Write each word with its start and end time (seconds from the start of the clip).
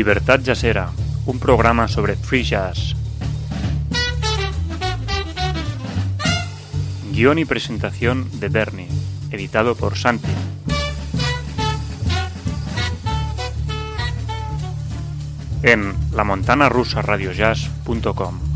Libertad 0.00 0.40
Jazzera, 0.42 0.88
un 1.26 1.38
programa 1.38 1.86
sobre 1.86 2.16
free 2.16 2.42
jazz. 2.42 2.96
Guión 7.12 7.38
y 7.38 7.44
presentación 7.44 8.26
de 8.40 8.48
Bernie, 8.48 8.88
editado 9.30 9.74
por 9.74 9.98
Santi. 9.98 10.32
En 15.62 15.94
lamontanarusaradiojazz.com. 16.12 18.49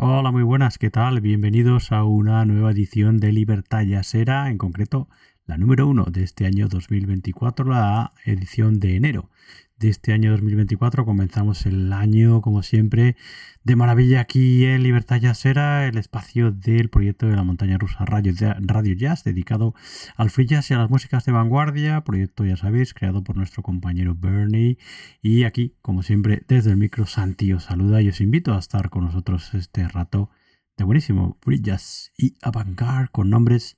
Hola, 0.00 0.30
muy 0.30 0.44
buenas, 0.44 0.78
¿qué 0.78 0.90
tal? 0.90 1.20
Bienvenidos 1.20 1.90
a 1.90 2.04
una 2.04 2.44
nueva 2.44 2.70
edición 2.70 3.18
de 3.18 3.32
Libertad 3.32 3.82
Yasera, 3.82 4.48
en 4.48 4.56
concreto 4.56 5.08
la 5.48 5.56
número 5.56 5.88
uno 5.88 6.04
de 6.04 6.24
este 6.24 6.44
año 6.44 6.68
2024, 6.68 7.64
la 7.64 8.12
edición 8.26 8.78
de 8.80 8.96
enero 8.96 9.30
de 9.78 9.88
este 9.88 10.12
año 10.12 10.30
2024. 10.32 11.06
Comenzamos 11.06 11.64
el 11.64 11.90
año, 11.94 12.42
como 12.42 12.62
siempre, 12.62 13.16
de 13.64 13.74
maravilla 13.74 14.20
aquí 14.20 14.66
en 14.66 14.82
Libertad 14.82 15.18
Jazzera, 15.22 15.86
el 15.86 15.96
espacio 15.96 16.52
del 16.52 16.90
proyecto 16.90 17.26
de 17.26 17.34
la 17.34 17.44
montaña 17.44 17.78
rusa 17.78 18.04
Radio, 18.04 18.34
Radio 18.60 18.94
Jazz, 18.94 19.24
dedicado 19.24 19.74
al 20.16 20.28
free 20.28 20.44
jazz 20.44 20.70
y 20.70 20.74
a 20.74 20.78
las 20.78 20.90
músicas 20.90 21.24
de 21.24 21.32
vanguardia. 21.32 22.04
Proyecto, 22.04 22.44
ya 22.44 22.58
sabéis, 22.58 22.92
creado 22.92 23.24
por 23.24 23.38
nuestro 23.38 23.62
compañero 23.62 24.14
Bernie. 24.14 24.76
Y 25.22 25.44
aquí, 25.44 25.76
como 25.80 26.02
siempre, 26.02 26.42
desde 26.46 26.72
el 26.72 26.76
micro, 26.76 27.06
Santi 27.06 27.54
os 27.54 27.64
saluda 27.64 28.02
y 28.02 28.10
os 28.10 28.20
invito 28.20 28.52
a 28.52 28.58
estar 28.58 28.90
con 28.90 29.06
nosotros 29.06 29.54
este 29.54 29.88
rato 29.88 30.28
de 30.76 30.84
buenísimo 30.84 31.38
free 31.40 31.62
jazz 31.62 32.12
y 32.18 32.34
avant 32.42 32.78
con 33.10 33.30
nombres 33.30 33.77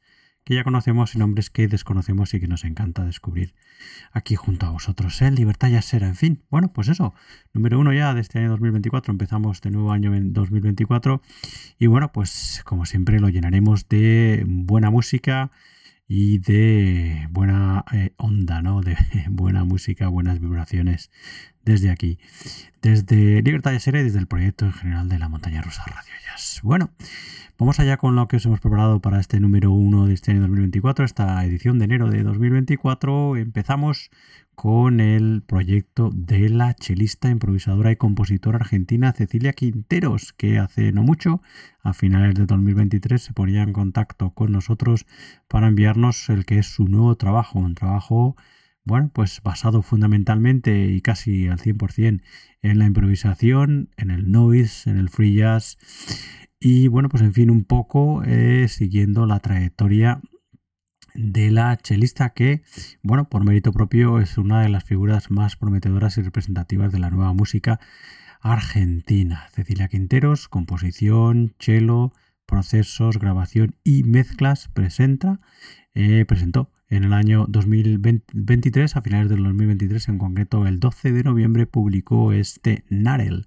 ya 0.54 0.64
conocemos 0.64 1.14
y 1.14 1.18
nombres 1.18 1.50
que 1.50 1.68
desconocemos 1.68 2.34
y 2.34 2.40
que 2.40 2.48
nos 2.48 2.64
encanta 2.64 3.04
descubrir 3.04 3.54
aquí 4.12 4.36
junto 4.36 4.66
a 4.66 4.70
vosotros. 4.70 5.20
En 5.22 5.34
Libertad 5.34 5.68
ya 5.68 5.82
será, 5.82 6.08
en 6.08 6.16
fin. 6.16 6.42
Bueno, 6.50 6.72
pues 6.72 6.88
eso, 6.88 7.14
número 7.52 7.78
uno 7.78 7.92
ya 7.92 8.14
de 8.14 8.20
este 8.20 8.38
año 8.38 8.50
2024. 8.50 9.12
Empezamos 9.12 9.60
de 9.60 9.70
nuevo 9.70 9.92
año 9.92 10.10
2024 10.12 11.22
y 11.78 11.86
bueno, 11.86 12.12
pues 12.12 12.62
como 12.64 12.86
siempre 12.86 13.20
lo 13.20 13.28
llenaremos 13.28 13.88
de 13.88 14.44
buena 14.46 14.90
música 14.90 15.50
y 16.12 16.38
de 16.38 17.28
buena 17.30 17.84
eh, 17.92 18.14
onda, 18.16 18.62
¿no? 18.62 18.82
De 18.82 18.96
buena 19.30 19.62
música, 19.62 20.08
buenas 20.08 20.40
vibraciones 20.40 21.12
desde 21.64 21.88
aquí, 21.88 22.18
desde 22.82 23.42
Libertad 23.42 23.78
será 23.78 24.00
y 24.00 24.02
desde 24.02 24.18
el 24.18 24.26
proyecto 24.26 24.64
en 24.64 24.72
general 24.72 25.08
de 25.08 25.20
la 25.20 25.28
Montaña 25.28 25.62
Rosa 25.62 25.84
Radio 25.86 26.12
Jazz. 26.26 26.60
Bueno, 26.64 26.90
Vamos 27.60 27.78
allá 27.78 27.98
con 27.98 28.16
lo 28.16 28.26
que 28.26 28.38
os 28.38 28.46
hemos 28.46 28.58
preparado 28.58 29.00
para 29.00 29.20
este 29.20 29.38
número 29.38 29.70
1 29.70 30.06
de 30.06 30.14
este 30.14 30.30
año 30.30 30.40
2024, 30.40 31.04
esta 31.04 31.44
edición 31.44 31.78
de 31.78 31.84
enero 31.84 32.08
de 32.08 32.22
2024. 32.22 33.36
Empezamos 33.36 34.10
con 34.60 35.00
el 35.00 35.42
proyecto 35.42 36.10
de 36.14 36.50
la 36.50 36.74
chelista, 36.74 37.30
improvisadora 37.30 37.92
y 37.92 37.96
compositora 37.96 38.58
argentina 38.58 39.10
Cecilia 39.14 39.54
Quinteros, 39.54 40.34
que 40.34 40.58
hace 40.58 40.92
no 40.92 41.02
mucho, 41.02 41.40
a 41.82 41.94
finales 41.94 42.34
de 42.34 42.44
2023, 42.44 43.22
se 43.22 43.32
ponía 43.32 43.62
en 43.62 43.72
contacto 43.72 44.34
con 44.34 44.52
nosotros 44.52 45.06
para 45.48 45.66
enviarnos 45.68 46.28
el 46.28 46.44
que 46.44 46.58
es 46.58 46.66
su 46.66 46.88
nuevo 46.88 47.16
trabajo, 47.16 47.58
un 47.58 47.74
trabajo 47.74 48.36
bueno, 48.84 49.10
pues 49.14 49.40
basado 49.42 49.80
fundamentalmente 49.80 50.90
y 50.90 51.00
casi 51.00 51.48
al 51.48 51.58
100% 51.58 52.20
en 52.60 52.78
la 52.78 52.84
improvisación, 52.84 53.88
en 53.96 54.10
el 54.10 54.30
noise, 54.30 54.90
en 54.90 54.98
el 54.98 55.08
free 55.08 55.36
jazz. 55.36 55.78
Y 56.60 56.88
bueno, 56.88 57.08
pues 57.08 57.22
en 57.22 57.32
fin, 57.32 57.50
un 57.50 57.64
poco 57.64 58.22
eh, 58.26 58.66
siguiendo 58.68 59.24
la 59.24 59.40
trayectoria 59.40 60.20
de 61.14 61.50
la 61.50 61.76
chelista 61.76 62.30
que, 62.30 62.62
bueno, 63.02 63.28
por 63.28 63.44
mérito 63.44 63.72
propio 63.72 64.20
es 64.20 64.38
una 64.38 64.62
de 64.62 64.68
las 64.68 64.84
figuras 64.84 65.30
más 65.30 65.56
prometedoras 65.56 66.18
y 66.18 66.22
representativas 66.22 66.92
de 66.92 66.98
la 66.98 67.10
nueva 67.10 67.32
música 67.32 67.80
argentina. 68.40 69.48
Cecilia 69.52 69.88
Quinteros, 69.88 70.48
composición, 70.48 71.54
cello, 71.58 72.12
procesos, 72.46 73.18
grabación 73.18 73.76
y 73.84 74.02
mezclas, 74.02 74.68
presenta, 74.68 75.40
eh, 75.94 76.24
presentó 76.26 76.70
en 76.88 77.04
el 77.04 77.12
año 77.12 77.46
2023, 77.48 78.96
a 78.96 79.02
finales 79.02 79.28
del 79.28 79.44
2023, 79.44 80.08
en 80.08 80.18
concreto 80.18 80.66
el 80.66 80.80
12 80.80 81.12
de 81.12 81.22
noviembre, 81.22 81.66
publicó 81.66 82.32
este 82.32 82.84
Narel, 82.88 83.46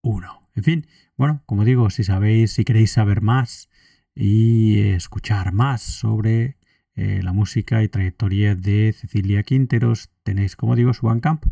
1. 0.02 0.42
En 0.56 0.64
fin, 0.64 0.88
bueno, 1.16 1.42
como 1.46 1.64
digo, 1.64 1.90
si 1.90 2.04
sabéis, 2.04 2.52
si 2.52 2.66
queréis 2.66 2.92
saber 2.92 3.22
más 3.22 3.70
y 4.14 4.80
escuchar 4.80 5.54
más 5.54 5.82
sobre 5.82 6.57
eh, 6.98 7.22
la 7.24 7.32
música 7.32 7.82
y 7.84 7.88
trayectoria 7.88 8.56
de 8.56 8.92
Cecilia 8.92 9.44
Quinteros, 9.44 10.10
tenéis, 10.24 10.56
como 10.56 10.76
digo, 10.76 10.96
su 10.96 11.06
Bandcamp, 11.06 11.46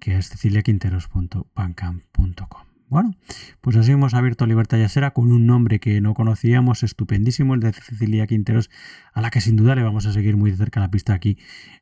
que 0.00 0.16
es 0.16 0.28
ceciliaquinteros.bandcamp.com. 0.28 2.66
Bueno, 2.88 3.14
pues 3.60 3.76
así 3.76 3.92
hemos 3.92 4.14
abierto 4.14 4.46
Libertad 4.46 4.78
Yasera 4.78 5.12
con 5.12 5.30
un 5.30 5.46
nombre 5.46 5.78
que 5.78 6.00
no 6.00 6.14
conocíamos, 6.14 6.82
estupendísimo, 6.82 7.54
el 7.54 7.60
de 7.60 7.72
Cecilia 7.72 8.26
Quinteros, 8.26 8.68
a 9.12 9.20
la 9.20 9.30
que 9.30 9.40
sin 9.40 9.54
duda 9.54 9.76
le 9.76 9.84
vamos 9.84 10.06
a 10.06 10.12
seguir 10.12 10.36
muy 10.36 10.50
de 10.50 10.56
cerca 10.56 10.80
la 10.80 10.90
pista 10.90 11.14
aquí 11.14 11.38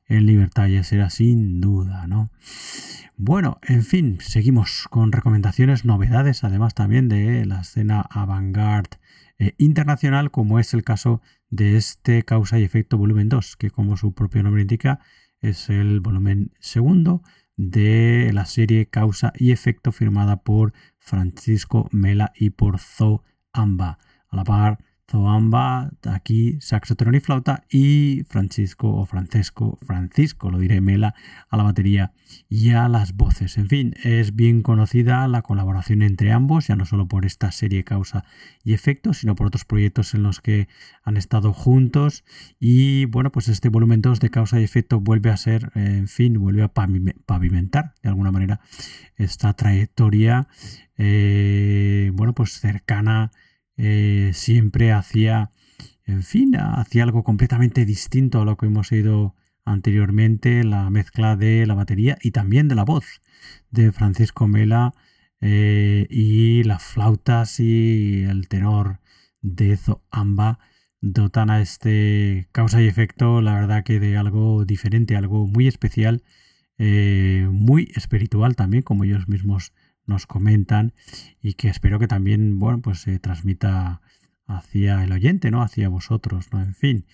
en 0.06 0.26
Libertad 0.26 0.66
Yasera, 0.66 1.08
sin 1.08 1.62
duda, 1.62 2.06
¿no? 2.06 2.30
Bueno, 3.16 3.58
en 3.62 3.84
fin, 3.84 4.18
seguimos 4.20 4.86
con 4.90 5.10
recomendaciones, 5.10 5.86
novedades, 5.86 6.44
además 6.44 6.74
también 6.74 7.08
de 7.08 7.46
la 7.46 7.62
escena 7.62 8.02
avant-garde 8.02 8.98
eh, 9.38 9.54
internacional, 9.58 10.30
como 10.30 10.58
es 10.58 10.74
el 10.74 10.84
caso 10.84 11.20
de 11.48 11.76
este 11.76 12.24
Causa 12.24 12.58
y 12.58 12.64
Efecto 12.64 12.98
Volumen 12.98 13.28
2, 13.28 13.56
que 13.56 13.70
como 13.70 13.96
su 13.96 14.12
propio 14.12 14.42
nombre 14.42 14.62
indica, 14.62 15.00
es 15.40 15.70
el 15.70 16.00
volumen 16.00 16.52
segundo 16.58 17.22
de 17.56 18.30
la 18.32 18.46
serie 18.46 18.86
Causa 18.86 19.32
y 19.36 19.52
Efecto 19.52 19.92
firmada 19.92 20.42
por 20.42 20.72
Francisco 20.98 21.88
Mela 21.92 22.32
y 22.36 22.50
por 22.50 22.78
Zo 22.78 23.24
Amba. 23.52 23.98
A 24.28 24.36
la 24.36 24.44
par, 24.44 24.78
Zoamba, 25.10 25.90
aquí 26.06 26.58
saxo, 26.60 26.94
tenor 26.94 27.14
y 27.14 27.20
flauta, 27.20 27.64
y 27.70 28.24
Francisco 28.28 28.94
o 28.94 29.06
Francesco, 29.06 29.78
Francisco, 29.80 30.50
lo 30.50 30.58
diré, 30.58 30.82
Mela, 30.82 31.14
a 31.48 31.56
la 31.56 31.62
batería 31.62 32.12
y 32.50 32.70
a 32.70 32.88
las 32.88 33.16
voces. 33.16 33.56
En 33.56 33.68
fin, 33.68 33.94
es 34.04 34.36
bien 34.36 34.60
conocida 34.60 35.26
la 35.26 35.40
colaboración 35.40 36.02
entre 36.02 36.32
ambos, 36.32 36.66
ya 36.66 36.76
no 36.76 36.84
solo 36.84 37.08
por 37.08 37.24
esta 37.24 37.50
serie 37.52 37.84
Causa 37.84 38.24
y 38.62 38.74
Efecto, 38.74 39.14
sino 39.14 39.34
por 39.34 39.46
otros 39.46 39.64
proyectos 39.64 40.12
en 40.12 40.22
los 40.22 40.42
que 40.42 40.68
han 41.02 41.16
estado 41.16 41.54
juntos. 41.54 42.24
Y 42.60 43.06
bueno, 43.06 43.32
pues 43.32 43.48
este 43.48 43.70
volumen 43.70 44.02
2 44.02 44.20
de 44.20 44.28
Causa 44.28 44.60
y 44.60 44.64
Efecto 44.64 45.00
vuelve 45.00 45.30
a 45.30 45.38
ser, 45.38 45.70
en 45.74 46.08
fin, 46.08 46.38
vuelve 46.38 46.62
a 46.62 46.72
pavimentar 46.74 47.94
de 48.02 48.10
alguna 48.10 48.30
manera 48.30 48.60
esta 49.16 49.54
trayectoria, 49.54 50.48
eh, 50.98 52.10
bueno, 52.12 52.34
pues 52.34 52.60
cercana 52.60 53.32
eh, 53.78 54.32
siempre 54.34 54.92
hacía, 54.92 55.52
en 56.04 56.22
fin, 56.22 56.56
hacía 56.56 57.04
algo 57.04 57.22
completamente 57.22 57.86
distinto 57.86 58.42
a 58.42 58.44
lo 58.44 58.56
que 58.56 58.66
hemos 58.66 58.92
oído 58.92 59.34
anteriormente, 59.64 60.64
la 60.64 60.90
mezcla 60.90 61.36
de 61.36 61.66
la 61.66 61.74
batería 61.74 62.18
y 62.20 62.32
también 62.32 62.68
de 62.68 62.74
la 62.74 62.84
voz 62.84 63.22
de 63.70 63.92
Francisco 63.92 64.48
Mela 64.48 64.94
eh, 65.40 66.06
y 66.10 66.64
las 66.64 66.82
flautas 66.82 67.60
y 67.60 68.24
el 68.24 68.48
tenor 68.48 69.00
de 69.40 69.76
Zoamba 69.76 70.58
dotan 71.00 71.50
a 71.50 71.60
este 71.60 72.48
causa 72.52 72.82
y 72.82 72.86
efecto, 72.86 73.40
la 73.40 73.54
verdad 73.54 73.84
que 73.84 74.00
de 74.00 74.16
algo 74.16 74.64
diferente, 74.64 75.16
algo 75.16 75.46
muy 75.46 75.68
especial, 75.68 76.24
eh, 76.78 77.48
muy 77.50 77.92
espiritual 77.94 78.56
también, 78.56 78.82
como 78.82 79.04
ellos 79.04 79.28
mismos 79.28 79.72
nos 80.08 80.26
comentan 80.26 80.94
y 81.40 81.54
que 81.54 81.68
espero 81.68 81.98
que 81.98 82.08
también, 82.08 82.58
bueno, 82.58 82.80
pues 82.80 83.00
se 83.00 83.18
transmita 83.18 84.00
hacia 84.48 85.04
el 85.04 85.12
oyente, 85.12 85.50
¿no? 85.50 85.62
Hacia 85.62 85.88
vosotros, 85.88 86.48
¿no? 86.52 86.62
En 86.62 86.74
fin, 86.74 87.06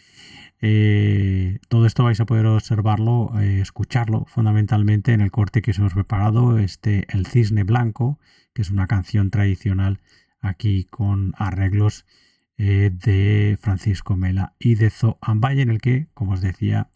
eh, 0.61 1.59
todo 1.69 1.85
esto 1.85 2.05
vais 2.05 2.21
a 2.21 2.27
poder 2.27 2.47
observarlo, 2.47 3.33
eh, 3.41 3.61
escucharlo 3.61 4.25
fundamentalmente 4.27 5.13
en 5.13 5.21
el 5.21 5.33
corte 5.33 5.61
que 5.61 5.73
os 5.73 5.79
hemos 5.79 5.95
preparado, 5.95 6.59
este 6.59 7.07
El 7.09 7.27
Cisne 7.27 7.65
Blanco, 7.65 8.21
que 8.55 8.63
es 8.63 8.71
una 8.71 8.87
canción 8.87 9.31
tradicional 9.31 10.01
aquí 10.41 10.85
con 10.85 11.35
arreglos 11.37 12.07
eh, 12.57 12.91
de 12.93 13.59
Francisco 13.61 14.17
Mela 14.17 14.55
y 14.61 14.77
de 14.77 14.91
Zo 14.91 15.19
Ambaye, 15.21 15.63
en 15.63 15.71
el 15.71 15.81
que, 15.81 16.07
como 16.15 16.33
os 16.33 16.41
decía, 16.41 16.91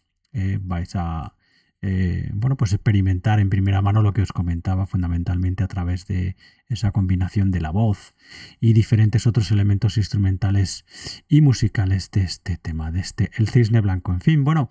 vais 0.61 0.95
a 0.95 1.35
eh, 1.81 2.29
bueno, 2.35 2.57
pues 2.57 2.73
experimentar 2.73 3.39
en 3.39 3.51
primera 3.51 3.81
mano 3.83 4.03
lo 4.03 4.13
que 4.13 4.23
os 4.23 4.33
comentaba 4.33 4.87
fundamentalmente 4.87 5.63
a 5.63 5.69
través 5.69 6.07
de 6.07 6.35
esa 6.69 6.91
combinación 6.91 7.53
de 7.53 7.61
la 7.61 7.71
voz 7.71 8.17
y 8.59 8.73
diferentes 8.73 9.29
otros 9.29 9.53
elementos 9.53 9.97
instrumentales 9.97 10.85
y 11.29 11.41
musicales 11.41 12.11
de 12.11 12.23
este 12.23 12.57
tema, 12.57 12.91
de 12.91 13.01
este 13.01 13.31
El 13.37 13.49
Cisne 13.49 13.81
Blanco. 13.81 14.13
En 14.13 14.21
fin, 14.21 14.43
bueno, 14.43 14.71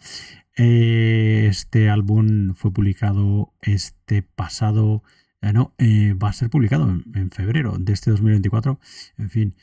eh, 0.57 1.47
este 1.49 1.89
álbum 1.89 2.53
fue 2.55 2.73
publicado 2.73 3.53
este 3.61 4.21
pasado, 4.21 5.01
eh, 5.41 5.53
no, 5.53 5.73
va 6.21 6.29
a 6.29 6.33
ser 6.33 6.49
publicado 6.49 6.89
en, 6.89 7.31
febrero 7.31 7.77
de 7.79 7.93
este 7.93 8.11
2024. 8.11 8.79
En 9.17 9.29
fin, 9.29 9.55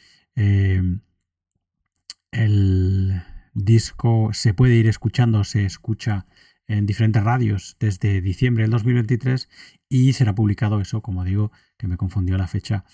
el 2.32 3.22
disco 3.52 4.30
se 4.32 4.54
puede 4.54 4.76
ir 4.76 4.88
escuchando, 4.88 5.44
se 5.44 5.66
escucha 5.66 6.26
en 6.66 6.87
diferentes 6.87 7.23
radios 7.23 7.76
desde 7.78 8.21
diciembre 8.21 8.64
del 8.64 8.71
2023 8.71 9.49
y 9.88 10.12
será 10.14 10.35
publicado 10.35 10.80
eso, 10.80 11.02
como 11.02 11.25
digo, 11.25 11.52
que 11.76 11.88
me 11.88 11.97
confundió 11.97 12.38
la 12.38 12.47
fecha, 12.47 12.85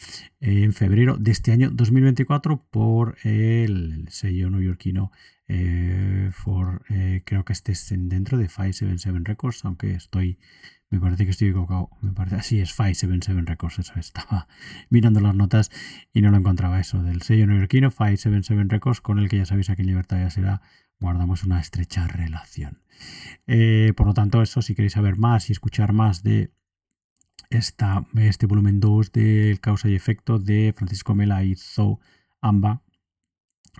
en 0.40 0.72
febrero 0.72 1.16
de 1.16 1.30
este 1.30 1.52
año 1.52 1.70
2024 1.70 2.66
por 2.70 3.16
el 3.22 4.06
sello 4.10 4.50
neoyorquino 4.50 5.12
eh, 5.52 6.30
for, 6.32 6.82
eh, 6.90 7.22
creo 7.24 7.44
que 7.44 7.52
este 7.52 7.72
es 7.72 7.88
dentro 7.90 8.38
de 8.38 8.46
577 8.46 9.18
Records, 9.24 9.64
aunque 9.64 9.94
estoy, 9.94 10.38
me 10.90 11.00
parece 11.00 11.24
que 11.24 11.32
estoy 11.32 11.48
equivocado, 11.48 11.90
me 12.02 12.12
parece, 12.12 12.36
así 12.36 12.60
es 12.60 12.72
577 12.72 13.42
Records, 13.50 13.80
eso 13.80 13.94
estaba 13.98 14.46
mirando 14.90 15.18
las 15.18 15.34
notas 15.34 15.72
y 16.12 16.22
no 16.22 16.30
lo 16.30 16.36
encontraba 16.36 16.78
eso, 16.78 17.02
del 17.02 17.22
sello 17.22 17.48
neoyorquino 17.48 17.90
577 17.90 18.68
Records, 18.68 19.00
con 19.00 19.18
el 19.18 19.28
que 19.28 19.38
ya 19.38 19.44
sabéis 19.44 19.70
aquí 19.70 19.82
en 19.82 19.88
Libertad 19.88 20.18
ya 20.18 20.30
será, 20.30 20.62
guardamos 21.00 21.44
una 21.44 21.60
estrecha 21.60 22.06
relación. 22.06 22.82
Eh, 23.46 23.92
por 23.96 24.06
lo 24.06 24.14
tanto, 24.14 24.42
eso, 24.42 24.62
si 24.62 24.74
queréis 24.74 24.92
saber 24.92 25.16
más 25.16 25.48
y 25.48 25.52
escuchar 25.52 25.92
más 25.92 26.22
de 26.22 26.52
este 27.50 28.46
volumen 28.46 28.80
2 28.80 29.12
del 29.12 29.60
Causa 29.60 29.88
y 29.88 29.94
Efecto 29.94 30.38
de 30.38 30.72
Francisco 30.76 31.14
Mela 31.14 31.42
y 31.42 31.56
Zo 31.56 32.00
Amba, 32.40 32.82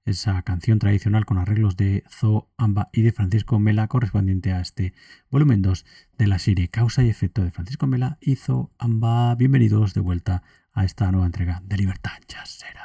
esa 0.04 0.42
canción 0.42 0.78
tradicional 0.78 1.24
con 1.24 1.38
arreglos 1.38 1.76
de 1.76 2.04
Zo 2.10 2.50
Amba 2.58 2.88
y 2.92 3.02
de 3.02 3.12
Francisco 3.12 3.58
Mela, 3.58 3.88
correspondiente 3.88 4.52
a 4.52 4.60
este 4.60 4.92
volumen 5.30 5.62
2 5.62 5.84
de 6.18 6.26
la 6.26 6.38
serie 6.38 6.68
Causa 6.68 7.02
y 7.02 7.08
Efecto 7.08 7.42
de 7.42 7.50
Francisco 7.50 7.86
Mela 7.86 8.18
y 8.20 8.36
Zo 8.36 8.70
Amba. 8.78 9.34
Bienvenidos 9.34 9.94
de 9.94 10.00
vuelta 10.00 10.42
a 10.72 10.84
esta 10.84 11.10
nueva 11.10 11.26
entrega 11.26 11.62
de 11.64 11.76
Libertad 11.78 12.18
Jazzera. 12.28 12.84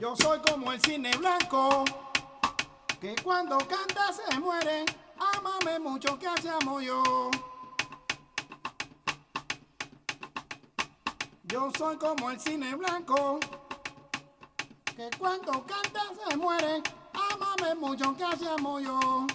Yo 0.00 0.14
soy 0.14 0.38
como 0.48 0.72
el 0.72 0.80
cine 0.80 1.10
blanco, 1.18 1.84
que 3.00 3.16
cuando 3.24 3.58
canta 3.58 4.12
se 4.12 4.38
muere. 4.38 4.84
Amame 5.36 5.80
mucho 5.80 6.16
que 6.18 6.28
hacemos 6.28 6.84
yo. 6.84 7.30
Yo 11.44 11.72
soy 11.76 11.96
como 11.96 12.30
el 12.30 12.38
cine 12.38 12.76
blanco, 12.76 13.40
que 14.98 15.08
cuando 15.16 15.64
canta 15.64 16.02
se 16.26 16.36
muere. 16.36 16.82
Amame 17.30 17.74
mucho 17.76 18.16
que 18.16 18.24
hacemos 18.24 18.82
yo. 18.82 19.28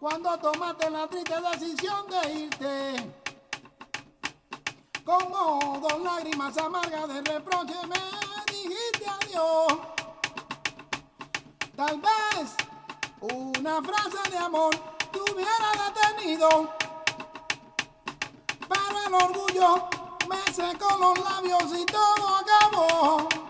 Cuando 0.00 0.38
tomaste 0.38 0.88
la 0.88 1.06
triste 1.06 1.34
decisión 1.52 2.06
de 2.08 2.32
irte, 2.32 3.12
como 5.04 5.78
dos 5.80 6.02
lágrimas 6.02 6.56
amargas 6.56 7.08
de 7.08 7.20
reproche 7.20 7.74
me 7.88 8.54
dijiste 8.54 9.04
adiós. 9.06 9.66
Tal 11.76 12.00
vez 12.00 12.56
una 13.20 13.82
frase 13.82 14.30
de 14.30 14.38
amor 14.38 14.74
te 15.12 15.20
hubiera 15.30 15.68
detenido, 15.84 16.70
pero 18.66 19.06
el 19.06 19.14
orgullo 19.14 19.88
me 20.26 20.52
secó 20.54 20.96
los 20.96 21.18
labios 21.18 21.64
y 21.78 21.84
todo 21.84 22.28
acabó. 22.28 23.49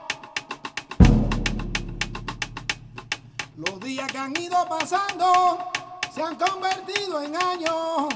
Los 3.67 3.79
días 3.81 4.11
que 4.11 4.17
han 4.17 4.35
ido 4.41 4.67
pasando 4.67 5.59
se 6.15 6.23
han 6.23 6.35
convertido 6.37 7.21
en 7.21 7.37
años 7.37 8.09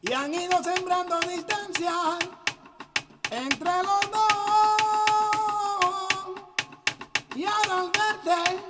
y 0.00 0.12
han 0.14 0.32
ido 0.32 0.62
sembrando 0.62 1.20
distancia 1.20 1.92
entre 3.30 3.82
los 3.82 4.00
dos. 4.10 4.24
Y 7.34 7.44
ahora 7.44 7.80
al 7.80 7.90
verte 7.90 8.62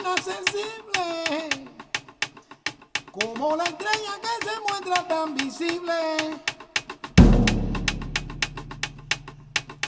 inaccesible, 0.00 1.48
como 3.10 3.56
la 3.56 3.64
estrella 3.64 4.20
que 4.20 4.46
se 4.46 4.60
muestra 4.68 5.08
tan 5.08 5.34
visible, 5.34 6.42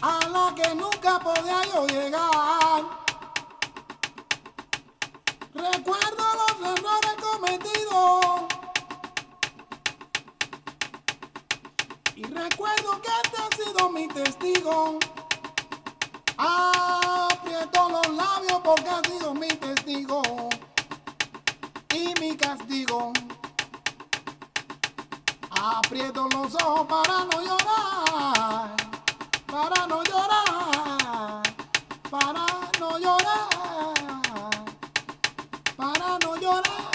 a 0.08 0.28
la 0.28 0.54
que 0.54 0.74
nunca 0.74 1.18
podía 1.18 1.60
yo 1.72 1.86
llegar. 1.88 2.84
Recuerdo 5.54 6.24
los 6.40 6.56
errores 6.72 7.16
cometidos. 7.28 8.44
Y 12.14 12.22
recuerdo 12.24 13.02
que 13.02 13.10
este 13.24 13.36
ha 13.42 13.48
sido 13.64 13.90
mi 13.90 14.06
testigo. 14.08 14.98
Aprieto 16.38 17.88
los 17.88 18.08
labios 18.10 18.60
porque 18.62 18.88
ha 18.88 19.02
sido 19.02 19.34
mi 19.34 19.48
testigo 19.48 20.22
y 21.94 22.14
mi 22.20 22.36
castigo. 22.36 23.12
Aprieto 25.50 26.28
los 26.28 26.54
ojos 26.62 26.86
para 26.86 27.24
no 27.24 27.40
llorar, 27.42 28.76
para 29.56 29.86
no 29.86 30.02
llorar, 30.04 31.42
para 32.10 32.46
no 32.78 32.98
llorar, 32.98 33.48
para 35.78 36.18
no 36.18 36.36
llorar. 36.36 36.85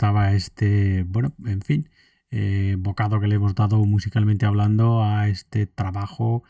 Estaba 0.00 0.32
este, 0.32 1.04
bueno, 1.06 1.34
en 1.44 1.60
fin, 1.60 1.90
eh, 2.30 2.76
bocado 2.78 3.20
que 3.20 3.28
le 3.28 3.34
hemos 3.34 3.54
dado 3.54 3.84
musicalmente 3.84 4.46
hablando 4.46 5.04
a 5.04 5.28
este 5.28 5.66
trabajo, 5.66 6.42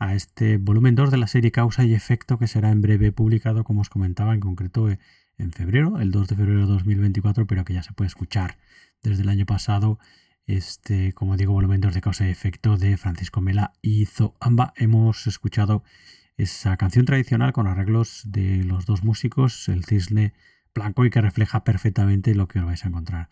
a 0.00 0.16
este 0.16 0.56
volumen 0.56 0.96
2 0.96 1.12
de 1.12 1.16
la 1.16 1.28
serie 1.28 1.52
Causa 1.52 1.84
y 1.84 1.94
Efecto 1.94 2.36
que 2.36 2.48
será 2.48 2.72
en 2.72 2.82
breve 2.82 3.12
publicado, 3.12 3.62
como 3.62 3.82
os 3.82 3.90
comentaba, 3.90 4.34
en 4.34 4.40
concreto 4.40 4.90
eh, 4.90 4.98
en 5.38 5.52
febrero, 5.52 6.00
el 6.00 6.10
2 6.10 6.26
de 6.26 6.34
febrero 6.34 6.60
de 6.62 6.66
2024, 6.66 7.46
pero 7.46 7.64
que 7.64 7.74
ya 7.74 7.84
se 7.84 7.92
puede 7.92 8.08
escuchar 8.08 8.58
desde 9.04 9.22
el 9.22 9.28
año 9.28 9.46
pasado. 9.46 10.00
Este, 10.48 11.12
como 11.12 11.36
digo, 11.36 11.52
volumen 11.52 11.80
2 11.80 11.94
de 11.94 12.00
Causa 12.00 12.26
y 12.26 12.30
Efecto 12.32 12.76
de 12.76 12.96
Francisco 12.96 13.40
Mela 13.40 13.72
y 13.82 14.06
Zoamba. 14.06 14.72
Hemos 14.74 15.28
escuchado 15.28 15.84
esa 16.36 16.76
canción 16.76 17.06
tradicional 17.06 17.52
con 17.52 17.68
arreglos 17.68 18.22
de 18.26 18.64
los 18.64 18.84
dos 18.84 19.04
músicos, 19.04 19.68
el 19.68 19.84
cisne 19.84 20.32
blanco 20.76 21.04
y 21.04 21.10
que 21.10 21.20
refleja 21.20 21.64
perfectamente 21.64 22.34
lo 22.34 22.48
que 22.48 22.60
vais 22.60 22.84
a 22.84 22.88
encontrar 22.88 23.28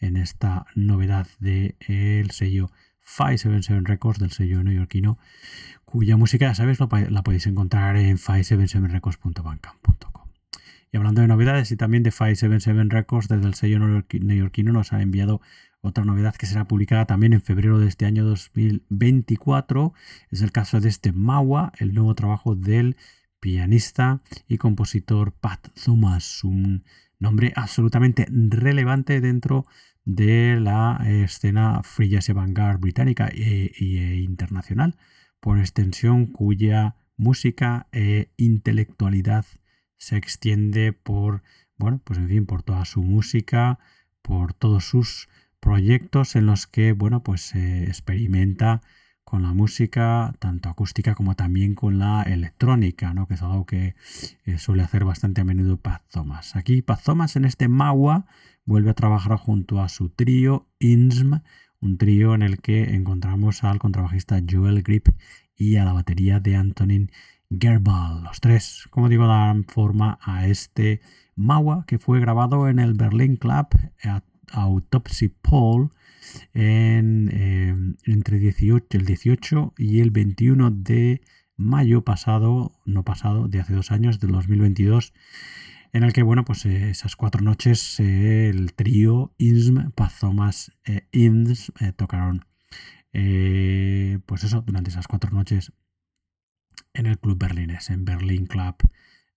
en 0.00 0.16
esta 0.16 0.66
novedad 0.74 1.28
del 1.38 1.76
el 1.80 2.30
sello 2.32 2.70
577 3.06 3.82
Records 3.84 4.18
del 4.18 4.32
sello 4.32 4.64
neoyorquino 4.64 5.18
cuya 5.84 6.16
música 6.16 6.46
ya 6.46 6.54
sabéis 6.54 6.78
la 6.80 7.22
podéis 7.22 7.46
encontrar 7.46 7.96
en 7.96 8.18
577records.bandcamp.com 8.18 10.28
y 10.90 10.96
hablando 10.96 11.20
de 11.20 11.28
novedades 11.28 11.70
y 11.70 11.76
también 11.76 12.02
de 12.02 12.10
577 12.10 12.88
Records 12.88 13.28
desde 13.28 13.46
el 13.46 13.54
sello 13.54 13.78
neoyorquino 13.78 14.72
nos 14.72 14.92
ha 14.92 15.02
enviado 15.02 15.40
otra 15.80 16.04
novedad 16.04 16.34
que 16.34 16.46
será 16.46 16.66
publicada 16.66 17.06
también 17.06 17.32
en 17.32 17.42
febrero 17.42 17.78
de 17.78 17.86
este 17.86 18.06
año 18.06 18.24
2024 18.24 19.94
es 20.30 20.42
el 20.42 20.50
caso 20.50 20.80
de 20.80 20.88
este 20.88 21.12
Mawa, 21.12 21.72
el 21.78 21.94
nuevo 21.94 22.14
trabajo 22.14 22.56
del 22.56 22.96
pianista 23.46 24.22
y 24.48 24.58
compositor 24.58 25.30
Pat 25.30 25.68
Thomas, 25.84 26.42
un 26.42 26.82
nombre 27.20 27.52
absolutamente 27.54 28.26
relevante 28.28 29.20
dentro 29.20 29.66
de 30.04 30.58
la 30.58 31.00
escena 31.06 31.80
free 31.84 32.08
jazz 32.08 32.28
vanguard 32.34 32.80
británica 32.80 33.28
e, 33.28 33.70
e, 33.78 34.16
internacional, 34.16 34.96
por 35.38 35.60
extensión 35.60 36.26
cuya 36.26 36.96
música 37.16 37.86
e 37.92 38.32
intelectualidad 38.36 39.46
se 39.96 40.16
extiende 40.16 40.92
por, 40.92 41.44
bueno, 41.76 42.00
pues 42.02 42.18
en 42.18 42.28
fin, 42.28 42.46
por 42.46 42.64
toda 42.64 42.84
su 42.84 43.04
música, 43.04 43.78
por 44.22 44.54
todos 44.54 44.86
sus 44.86 45.28
proyectos 45.60 46.34
en 46.34 46.46
los 46.46 46.66
que, 46.66 46.90
bueno, 46.90 47.22
pues 47.22 47.42
se 47.42 47.84
experimenta 47.84 48.82
con 49.26 49.42
la 49.42 49.52
música, 49.52 50.32
tanto 50.38 50.68
acústica 50.68 51.16
como 51.16 51.34
también 51.34 51.74
con 51.74 51.98
la 51.98 52.22
electrónica, 52.22 53.12
¿no? 53.12 53.26
que 53.26 53.34
es 53.34 53.42
algo 53.42 53.66
que 53.66 53.96
eh, 54.44 54.58
suele 54.58 54.84
hacer 54.84 55.04
bastante 55.04 55.40
a 55.40 55.44
menudo 55.44 55.78
Paz 55.78 56.02
Thomas. 56.12 56.54
Aquí 56.54 56.80
Paz 56.80 57.02
Thomas 57.02 57.34
en 57.34 57.44
este 57.44 57.66
Mawa 57.66 58.26
vuelve 58.64 58.90
a 58.90 58.94
trabajar 58.94 59.36
junto 59.36 59.82
a 59.82 59.88
su 59.88 60.10
trío 60.10 60.68
INSM, 60.78 61.40
un 61.80 61.98
trío 61.98 62.36
en 62.36 62.42
el 62.42 62.60
que 62.60 62.94
encontramos 62.94 63.64
al 63.64 63.80
contrabajista 63.80 64.40
Joel 64.48 64.84
Grip 64.84 65.08
y 65.56 65.74
a 65.74 65.84
la 65.84 65.92
batería 65.92 66.38
de 66.38 66.54
Antonin 66.54 67.10
Gerbal. 67.50 68.22
Los 68.22 68.40
tres, 68.40 68.86
como 68.90 69.08
digo, 69.08 69.26
dan 69.26 69.64
forma 69.64 70.20
a 70.22 70.46
este 70.46 71.00
Mawa 71.34 71.84
que 71.88 71.98
fue 71.98 72.20
grabado 72.20 72.68
en 72.68 72.78
el 72.78 72.94
Berlin 72.94 73.34
Club 73.34 73.66
Autopsy 74.52 75.30
Paul 75.30 75.90
en, 76.54 77.96
entre 78.04 78.38
18, 78.38 78.86
el 78.98 79.04
18 79.04 79.74
y 79.78 80.00
el 80.00 80.10
21 80.10 80.70
de 80.70 81.20
mayo 81.56 82.04
pasado, 82.04 82.72
no 82.84 83.04
pasado, 83.04 83.48
de 83.48 83.60
hace 83.60 83.74
dos 83.74 83.90
años, 83.90 84.20
del 84.20 84.32
2022, 84.32 85.12
en 85.92 86.02
el 86.02 86.12
que, 86.12 86.22
bueno, 86.22 86.44
pues 86.44 86.66
eh, 86.66 86.90
esas 86.90 87.16
cuatro 87.16 87.42
noches 87.42 87.98
eh, 88.00 88.48
el 88.48 88.74
trío 88.74 89.34
INSM, 89.38 89.90
Pazomas 89.92 90.72
e 90.84 91.08
eh, 91.12 91.92
tocaron, 91.96 92.44
pues 93.12 94.44
eso, 94.44 94.60
durante 94.60 94.90
esas 94.90 95.08
cuatro 95.08 95.30
noches 95.30 95.72
en 96.92 97.06
el 97.06 97.18
club 97.18 97.38
berlinés, 97.38 97.88
en 97.90 98.04
Berlin 98.04 98.46
Club, 98.46 98.76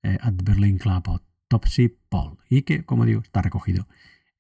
at 0.04 0.34
Berlin 0.44 0.78
Club 0.78 1.04
Autopsy 1.08 1.90
Paul, 2.10 2.38
y 2.50 2.64
que, 2.64 2.84
como 2.84 3.06
digo, 3.06 3.22
está 3.22 3.42
recogido 3.42 3.88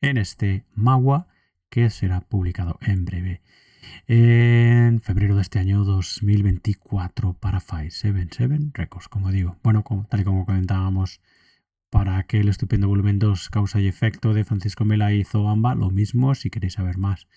en 0.02 0.18
este 0.18 0.66
Magua 0.74 1.28
que 1.70 1.90
será 1.90 2.22
publicado 2.22 2.78
en 2.82 3.06
breve 3.06 3.42
en 4.08 5.02
febrero 5.02 5.36
de 5.36 5.42
este 5.42 5.60
año 5.60 5.84
2024 5.84 7.34
para 7.34 7.60
577 7.60 8.72
Records, 8.74 9.08
como 9.08 9.32
digo. 9.32 9.58
Bueno, 9.64 9.84
tal 10.10 10.20
y 10.20 10.24
como 10.24 10.46
comentábamos 10.46 11.22
para 11.90 12.18
aquel 12.18 12.50
estupendo 12.50 12.88
volumen 12.88 13.20
2 13.20 13.50
Causa 13.50 13.80
y 13.80 13.88
Efecto 13.88 14.34
de 14.34 14.46
Francisco 14.46 14.86
Mela 14.86 15.14
y 15.14 15.24
Zoamba, 15.24 15.76
lo 15.76 15.90
mismo, 15.90 16.36
si 16.36 16.50
queréis 16.50 16.74
saber 16.74 16.98
más 16.98 17.28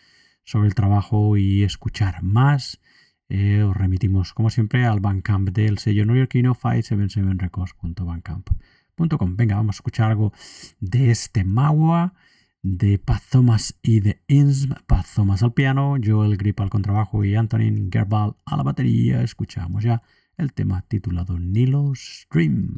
sobre 0.45 0.69
el 0.69 0.75
trabajo 0.75 1.37
y 1.37 1.63
escuchar 1.63 2.23
más, 2.23 2.81
eh, 3.29 3.63
os 3.63 3.77
remitimos 3.77 4.35
como 4.35 4.51
siempre 4.51 4.85
al 4.85 5.01
Bandcamp 5.01 5.51
del 5.51 5.79
sello 5.79 6.05
neoyorquino 6.05 6.55
577records.bandcamp.com. 6.55 9.37
Venga, 9.37 9.57
vamos 9.57 9.77
a 9.77 9.79
escuchar 9.79 10.11
algo 10.11 10.33
de 10.81 11.11
este 11.11 11.45
Magua 11.45 12.15
de 12.63 12.99
Paz 12.99 13.29
Thomas 13.29 13.79
y 13.83 14.01
de 14.01 14.23
Insm, 14.29 14.73
Paz 14.87 15.15
Thomas 15.15 15.43
al 15.43 15.53
piano, 15.53 15.97
Joel 16.03 16.37
Grip 16.37 16.61
al 16.61 16.71
contrabajo 16.71 17.25
y 17.25 17.35
Antonin 17.35 17.91
Gerbal 17.91 18.37
a 18.45 18.57
la 18.57 18.63
batería. 18.63 19.23
Escuchamos 19.23 19.83
ya 19.83 20.03
el 20.37 20.53
tema 20.53 20.83
titulado 20.83 21.39
Nilo 21.39 21.93
Stream. 21.95 22.77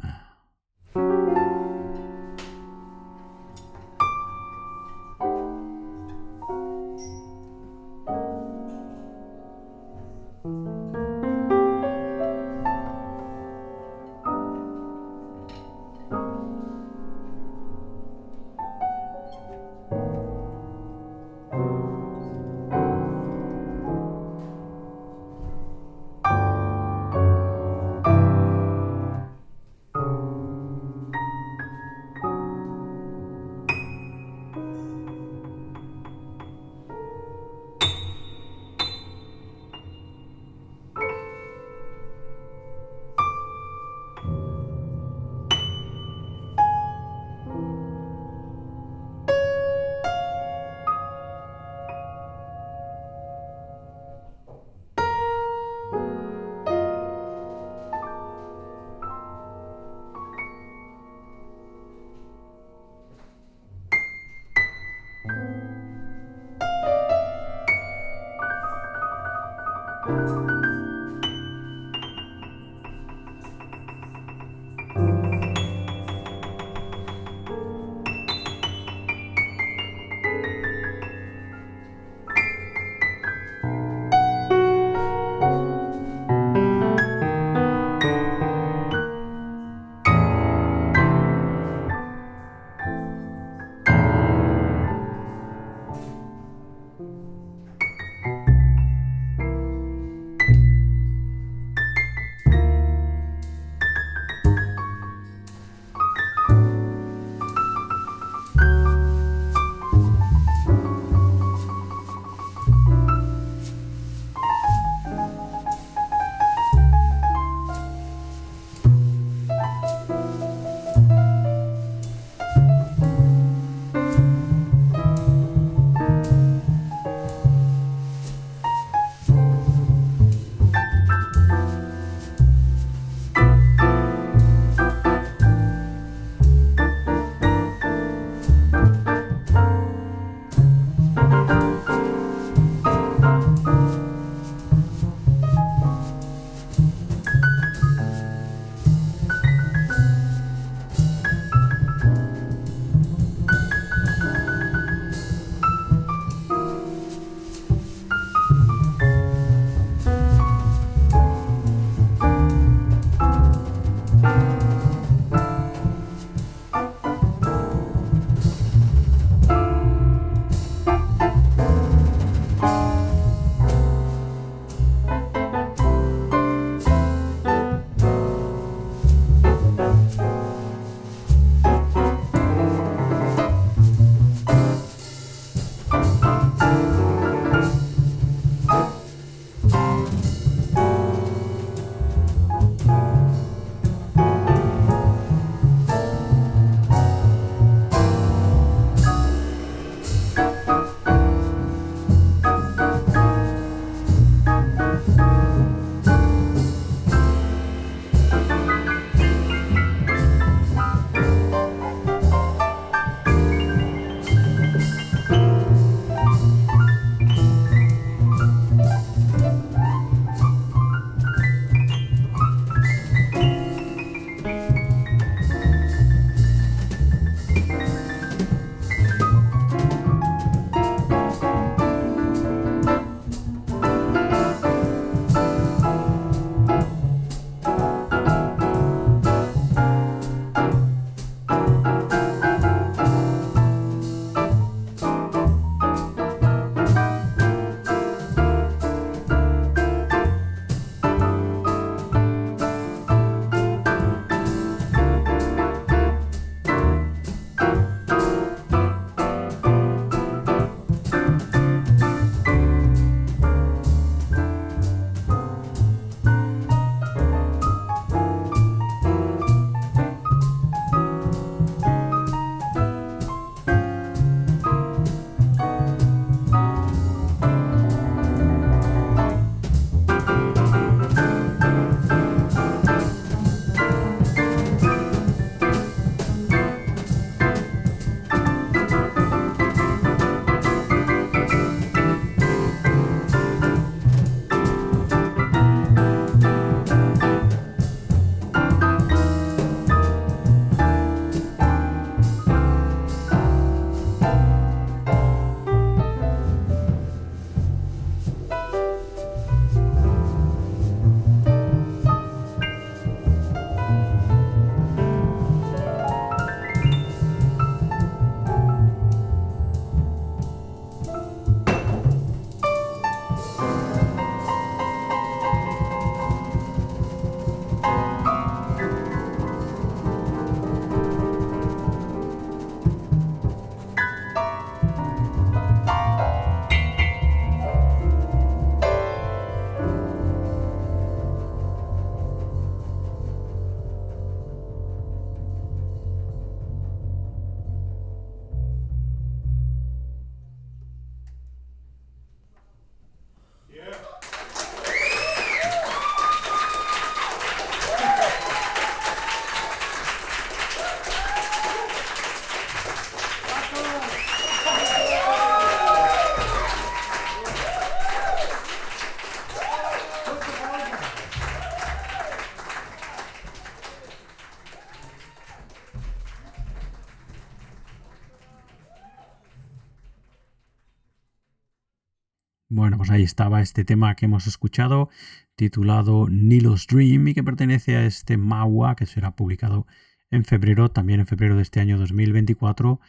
Pues 383.05 383.11
ahí 383.11 383.21
estaba 383.21 383.61
este 383.61 383.85
tema 383.85 384.15
que 384.15 384.25
hemos 384.25 384.47
escuchado, 384.47 385.09
titulado 385.55 386.27
Nilo's 386.27 386.87
Dream, 386.87 387.27
y 387.27 387.33
que 387.35 387.43
pertenece 387.43 387.95
a 387.97 388.03
este 388.03 388.35
Mawa, 388.35 388.95
que 388.95 389.05
será 389.05 389.35
publicado 389.35 389.85
en 390.31 390.43
febrero, 390.43 390.89
también 390.89 391.19
en 391.19 391.27
febrero 391.27 391.55
de 391.55 391.61
este 391.61 391.79
año 391.79 391.99
2024, 391.99 392.99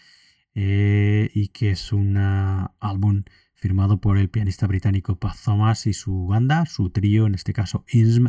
eh, 0.54 1.30
y 1.32 1.48
que 1.48 1.70
es 1.70 1.94
un 1.94 2.18
álbum 2.18 3.24
firmado 3.54 3.98
por 3.98 4.18
el 4.18 4.28
pianista 4.28 4.66
británico 4.66 5.18
Pat 5.18 5.36
Thomas 5.42 5.86
y 5.86 5.94
su 5.94 6.26
banda, 6.26 6.66
su 6.66 6.90
trío, 6.90 7.26
en 7.26 7.34
este 7.34 7.54
caso 7.54 7.86
INSM, 7.88 8.28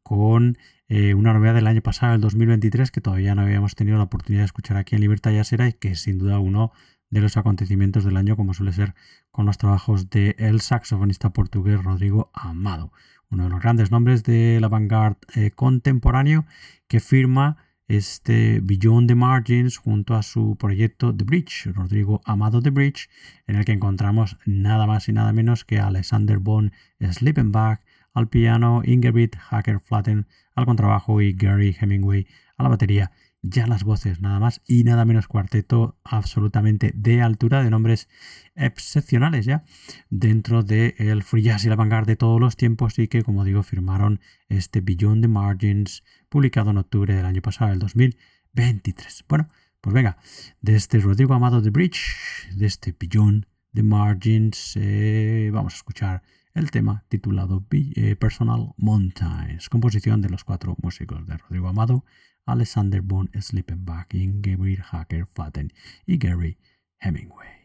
con 0.03 0.57
eh, 0.89 1.13
una 1.13 1.31
novedad 1.31 1.55
del 1.55 1.67
año 1.67 1.81
pasado, 1.81 2.15
el 2.15 2.21
2023, 2.21 2.91
que 2.91 2.99
todavía 2.99 3.33
no 3.33 3.43
habíamos 3.43 3.75
tenido 3.75 3.97
la 3.97 4.03
oportunidad 4.03 4.41
de 4.41 4.47
escuchar 4.47 4.75
aquí 4.75 4.95
en 4.95 5.01
Libertad 5.01 5.31
Yasera 5.31 5.69
y 5.69 5.73
que 5.73 5.91
es 5.91 6.01
sin 6.01 6.17
duda 6.17 6.39
uno 6.39 6.73
de 7.09 7.21
los 7.21 7.37
acontecimientos 7.37 8.03
del 8.03 8.17
año, 8.17 8.35
como 8.35 8.53
suele 8.53 8.73
ser 8.73 8.93
con 9.38 9.45
los 9.45 9.60
trabajos 9.60 10.10
del 10.10 10.34
el 10.39 10.62
saxofonista 10.62 11.30
portugués 11.30 11.84
Rodrigo 11.84 12.32
Amado, 12.34 12.91
uno 13.30 13.43
de 13.43 13.50
los 13.52 13.62
grandes 13.62 13.91
nombres 13.91 14.23
de 14.23 14.58
la 14.60 14.67
vanguard 14.67 15.17
eh, 15.36 15.52
contemporáneo 15.52 16.47
que 16.88 17.00
firma 17.00 17.58
este 17.88 18.62
Beyond 18.63 19.10
the 19.10 19.13
Margins 19.13 19.78
junto 19.78 20.15
a 20.15 20.23
su 20.23 20.56
proyecto 20.56 21.15
The 21.15 21.23
Bridge, 21.23 21.67
Rodrigo 21.71 22.19
Amado 22.26 22.63
The 22.63 22.71
Bridge, 22.71 23.10
en 23.45 23.58
el 23.58 23.65
que 23.65 23.73
encontramos 23.73 24.39
nada 24.47 24.88
más 24.88 25.08
y 25.08 25.13
nada 25.13 25.34
menos 25.34 25.65
que 25.65 25.78
Alexander 25.78 26.39
Von 26.39 26.71
Slippenbach 27.00 27.82
al 28.15 28.30
piano, 28.30 28.82
Ingerbit 28.84 29.36
Hacker 29.36 29.80
Flatten 29.80 30.26
al 30.56 30.65
contrabajo 30.65 31.21
y 31.21 31.34
Gary 31.34 31.78
Hemingway 31.80 32.26
a 32.58 32.63
la 32.63 32.69
batería. 32.69 33.12
Ya 33.49 33.65
las 33.65 33.83
voces, 33.83 34.19
nada 34.19 34.39
más 34.39 34.62
y 34.67 34.83
nada 34.83 35.05
menos 35.05 35.27
cuarteto 35.27 35.97
absolutamente 36.03 36.91
de 36.95 37.21
altura, 37.21 37.63
de 37.63 37.69
nombres 37.69 38.10
excepcionales 38.55 39.45
ya, 39.45 39.63
dentro 40.10 40.63
del 40.63 40.95
el 40.97 41.23
free 41.23 41.43
jazz 41.43 41.63
y 41.63 41.69
la 41.69 41.77
vanguard 41.77 42.05
de 42.05 42.17
todos 42.17 42.41
los 42.41 42.57
tiempos 42.57 42.99
y 42.99 43.07
que, 43.07 43.23
como 43.23 43.45
digo, 43.45 43.63
firmaron 43.63 44.19
este 44.49 44.81
Beyond 44.81 45.21
the 45.21 45.27
Margins, 45.29 46.03
publicado 46.27 46.71
en 46.71 46.77
octubre 46.77 47.13
del 47.13 47.25
año 47.25 47.41
pasado, 47.41 47.71
el 47.71 47.79
2023. 47.79 49.23
Bueno, 49.29 49.49
pues 49.79 49.93
venga, 49.93 50.17
de 50.62 50.75
este 50.75 50.99
Rodrigo 50.99 51.33
Amado 51.33 51.62
de 51.62 51.69
Bridge, 51.69 52.49
de 52.53 52.65
este 52.65 52.93
Beyond 52.99 53.45
the 53.73 53.83
Margins, 53.83 54.73
eh, 54.75 55.51
vamos 55.53 55.73
a 55.73 55.77
escuchar 55.77 56.23
el 56.53 56.71
tema 56.71 57.05
titulado 57.07 57.65
eh, 57.71 58.15
Personal 58.15 58.73
Mountains, 58.77 59.69
composición 59.69 60.21
de 60.21 60.29
los 60.29 60.43
cuatro 60.43 60.75
músicos 60.81 61.25
de 61.27 61.38
Rodrigo 61.38 61.69
Amado, 61.69 62.03
Alexander 62.47 63.01
von 63.07 63.29
Slippenbach, 63.39 64.07
Gabriel 64.41 64.81
Hacker 64.81 65.25
Flatten 65.25 65.71
y 66.05 66.17
Gary 66.17 66.57
Hemingway. 66.97 67.57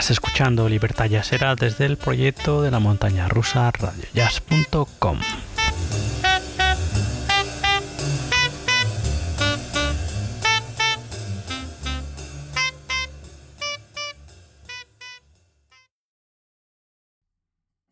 Estás 0.00 0.12
escuchando 0.12 0.66
Libertad 0.66 1.10
Jazzera 1.10 1.54
desde 1.56 1.84
el 1.84 1.98
proyecto 1.98 2.62
de 2.62 2.70
la 2.70 2.80
montaña 2.80 3.28
rusa 3.28 3.70
radiojazz.com. 3.70 5.18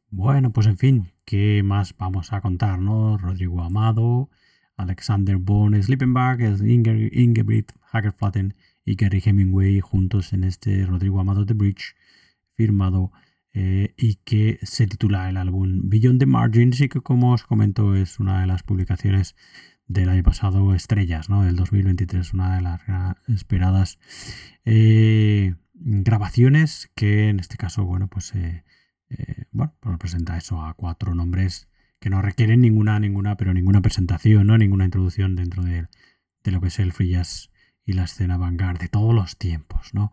Bueno, 0.09 0.51
pues 0.51 0.67
en 0.67 0.79
fin, 0.79 1.13
¿qué 1.27 1.63
más 1.63 1.95
vamos 1.99 2.33
a 2.33 2.41
contar, 2.41 2.79
no? 2.79 3.19
Rodrigo 3.19 3.61
Amado, 3.61 4.31
Alexander 4.79 5.37
Von 5.37 5.81
Slippenberg, 5.83 6.41
Ingebrigt 6.63 7.73
Hagerflatten 7.93 8.55
y 8.89 8.95
Gary 8.95 9.23
Hemingway 9.25 9.81
juntos 9.81 10.33
en 10.33 10.45
este 10.45 10.87
Rodrigo 10.87 11.21
Amado 11.21 11.45
The 11.45 11.53
Bridge 11.53 11.95
firmado 12.55 13.13
eh, 13.53 13.93
y 13.99 14.17
que 14.25 14.59
se 14.63 14.87
titula 14.87 15.29
el 15.29 15.37
álbum 15.37 15.91
Beyond 15.91 16.21
the 16.21 16.27
Margins 16.27 16.81
y 16.81 16.89
que 16.89 17.01
como 17.01 17.33
os 17.35 17.45
comento 17.45 17.95
es 17.95 18.19
una 18.19 18.41
de 18.41 18.47
las 18.47 18.63
publicaciones 18.63 19.37
del 19.87 20.09
año 20.09 20.23
pasado 20.23 20.75
estrellas, 20.75 21.29
¿no? 21.29 21.43
Del 21.43 21.57
2023, 21.57 22.33
una 22.33 22.57
de 22.57 22.63
las 22.63 22.81
esperadas 23.29 23.99
eh, 24.65 25.55
grabaciones 25.75 26.91
que 26.95 27.29
en 27.29 27.41
este 27.41 27.57
caso, 27.59 27.85
bueno, 27.85 28.09
pues, 28.09 28.35
eh, 28.35 28.65
bueno, 29.51 29.75
pues 29.81 29.99
presenta 29.99 30.37
eso 30.39 30.63
a 30.63 30.75
cuatro 30.75 31.15
nombres 31.15 31.69
que 32.01 32.11
no 32.11 32.23
requieren 32.23 32.61
ninguna, 32.63 32.99
ninguna, 33.01 33.37
pero 33.37 33.53
ninguna 33.53 33.83
presentación, 33.83 34.47
¿no? 34.47 34.57
Ninguna 34.57 34.87
introducción 34.87 35.37
dentro 35.37 35.63
de, 35.63 35.89
de 36.43 36.51
lo 36.51 36.61
que 36.61 36.69
es 36.69 36.79
el 36.79 36.93
free 36.93 37.11
jazz 37.11 37.51
y 37.89 37.95
la 37.95 38.05
escena 38.05 38.37
vanguard 38.37 38.79
de 38.79 38.89
todos 38.89 39.15
los 39.15 39.39
tiempos. 39.39 39.95
¿no? 39.95 40.13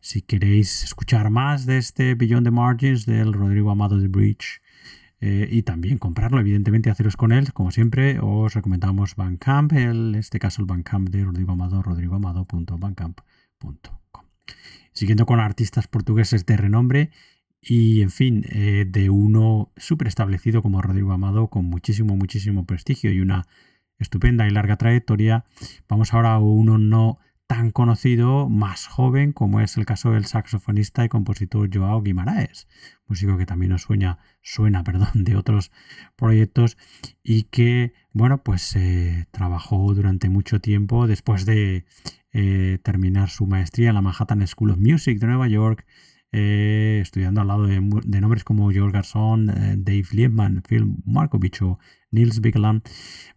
Si 0.00 0.22
queréis 0.22 0.84
escuchar 0.84 1.30
más 1.30 1.66
de 1.66 1.78
este 1.78 2.14
Beyond 2.14 2.46
the 2.46 2.52
Margins 2.52 3.04
del 3.04 3.32
Rodrigo 3.32 3.72
Amado 3.72 3.98
de 3.98 4.06
Bridge 4.06 4.62
eh, 5.20 5.48
y 5.50 5.62
también 5.62 5.98
comprarlo, 5.98 6.38
evidentemente 6.38 6.88
haceros 6.88 7.16
con 7.16 7.32
él, 7.32 7.52
como 7.52 7.72
siempre, 7.72 8.20
os 8.20 8.54
recomendamos 8.54 9.16
Bandcamp, 9.16 9.72
en 9.72 10.14
este 10.14 10.38
caso 10.38 10.62
el 10.62 10.66
Bandcamp 10.66 11.08
de 11.08 11.24
Rodrigo 11.24 11.50
Amado, 11.52 11.82
rodrigoamado.bandcamp.com. 11.82 14.24
Siguiendo 14.92 15.26
con 15.26 15.40
artistas 15.40 15.88
portugueses 15.88 16.46
de 16.46 16.56
renombre 16.56 17.10
y, 17.60 18.02
en 18.02 18.10
fin, 18.10 18.44
eh, 18.50 18.86
de 18.88 19.10
uno 19.10 19.72
súper 19.76 20.06
establecido 20.06 20.62
como 20.62 20.80
Rodrigo 20.80 21.10
Amado, 21.12 21.48
con 21.48 21.64
muchísimo, 21.64 22.16
muchísimo 22.16 22.66
prestigio 22.66 23.12
y 23.12 23.18
una 23.20 23.48
estupenda 23.98 24.46
y 24.46 24.50
larga 24.50 24.76
trayectoria. 24.76 25.44
Vamos 25.88 26.12
ahora 26.14 26.34
a 26.34 26.38
uno 26.38 26.78
no 26.78 27.18
tan 27.46 27.70
conocido, 27.70 28.48
más 28.48 28.86
joven, 28.86 29.32
como 29.32 29.60
es 29.60 29.76
el 29.76 29.86
caso 29.86 30.10
del 30.10 30.24
saxofonista 30.24 31.04
y 31.04 31.08
compositor 31.08 31.70
Joao 31.72 32.02
Guimaraes, 32.02 32.66
músico 33.06 33.38
que 33.38 33.46
también 33.46 33.70
nos 33.70 33.82
sueña, 33.82 34.18
suena 34.42 34.82
perdón, 34.84 35.24
de 35.24 35.36
otros 35.36 35.70
proyectos 36.16 36.76
y 37.22 37.44
que, 37.44 37.92
bueno, 38.12 38.42
pues 38.42 38.74
eh, 38.74 39.26
trabajó 39.30 39.94
durante 39.94 40.28
mucho 40.28 40.60
tiempo 40.60 41.06
después 41.06 41.46
de 41.46 41.84
eh, 42.32 42.78
terminar 42.82 43.30
su 43.30 43.46
maestría 43.46 43.90
en 43.90 43.94
la 43.94 44.02
Manhattan 44.02 44.46
School 44.46 44.72
of 44.72 44.78
Music 44.78 45.18
de 45.20 45.26
Nueva 45.28 45.48
York, 45.48 45.86
eh, 46.32 46.98
estudiando 47.02 47.40
al 47.40 47.48
lado 47.48 47.66
de, 47.66 47.80
nombres 48.20 48.44
como 48.44 48.70
George 48.70 48.92
Garson, 48.92 49.46
Dave 49.46 50.06
Liebman, 50.12 50.62
Phil 50.68 50.96
Markovich 51.04 51.62
o 51.62 51.78
Nils 52.10 52.40
Bigland, 52.40 52.82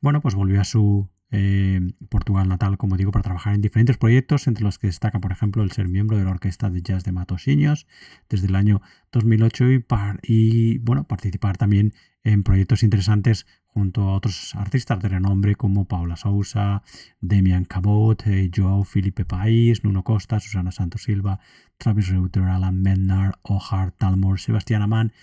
bueno, 0.01 0.21
pues 0.21 0.35
volvió 0.35 0.61
a 0.61 0.63
su 0.63 1.09
eh, 1.31 1.79
Portugal 2.09 2.47
natal, 2.49 2.77
como 2.77 2.97
digo, 2.97 3.11
para 3.11 3.21
trabajar 3.23 3.53
en 3.53 3.61
diferentes 3.61 3.97
proyectos, 3.97 4.47
entre 4.47 4.63
los 4.63 4.79
que 4.79 4.87
destaca, 4.87 5.19
por 5.19 5.31
ejemplo, 5.31 5.61
el 5.61 5.71
ser 5.71 5.87
miembro 5.87 6.17
de 6.17 6.23
la 6.23 6.31
Orquesta 6.31 6.69
de 6.69 6.81
Jazz 6.81 7.03
de 7.03 7.11
Matosiños 7.11 7.87
desde 8.29 8.47
el 8.47 8.55
año 8.55 8.81
2008 9.11 9.71
y, 9.71 9.85
y 10.23 10.77
bueno, 10.79 11.03
participar 11.03 11.57
también 11.57 11.93
en 12.23 12.43
proyectos 12.43 12.83
interesantes 12.83 13.45
junto 13.65 14.01
a 14.01 14.13
otros 14.13 14.55
artistas 14.55 14.99
de 14.99 15.09
renombre 15.09 15.55
como 15.55 15.85
Paula 15.85 16.15
Sousa, 16.15 16.83
Demian 17.21 17.65
Cabot, 17.65 18.25
eh, 18.25 18.49
Joao 18.53 18.83
Felipe 18.83 19.25
País, 19.25 19.83
Nuno 19.83 20.03
Costa, 20.03 20.39
Susana 20.39 20.71
Santos 20.71 21.03
Silva, 21.03 21.39
Travis 21.77 22.09
Reuter, 22.09 22.43
Alan 22.43 22.81
Mennar, 22.81 23.37
Ohar 23.43 23.91
Talmor, 23.91 24.39
Sebastián 24.39 24.81
Amán, 24.81 25.13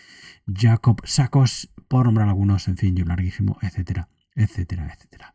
Jacob 0.47 1.01
Sacos, 1.05 1.71
por 1.89 2.07
nombrar 2.07 2.29
algunos, 2.29 2.69
en 2.69 2.77
fin, 2.77 2.97
yo 2.97 3.05
larguísimo, 3.05 3.59
etcétera, 3.63 4.09
etcétera, 4.35 4.93
etcétera. 4.95 5.35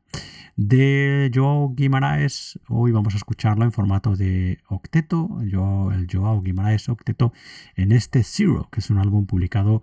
De 0.57 1.31
Joao 1.33 1.73
Guimaraes, 1.73 2.59
hoy 2.67 2.91
vamos 2.91 3.13
a 3.13 3.17
escucharlo 3.17 3.63
en 3.63 3.71
formato 3.71 4.15
de 4.15 4.59
octeto, 4.67 5.39
el 5.41 6.07
Joao 6.11 6.41
Guimaraes 6.41 6.89
octeto, 6.89 7.33
en 7.75 7.91
este 7.91 8.23
Zero, 8.23 8.67
que 8.71 8.81
es 8.81 8.89
un 8.89 8.97
álbum 8.97 9.25
publicado 9.25 9.81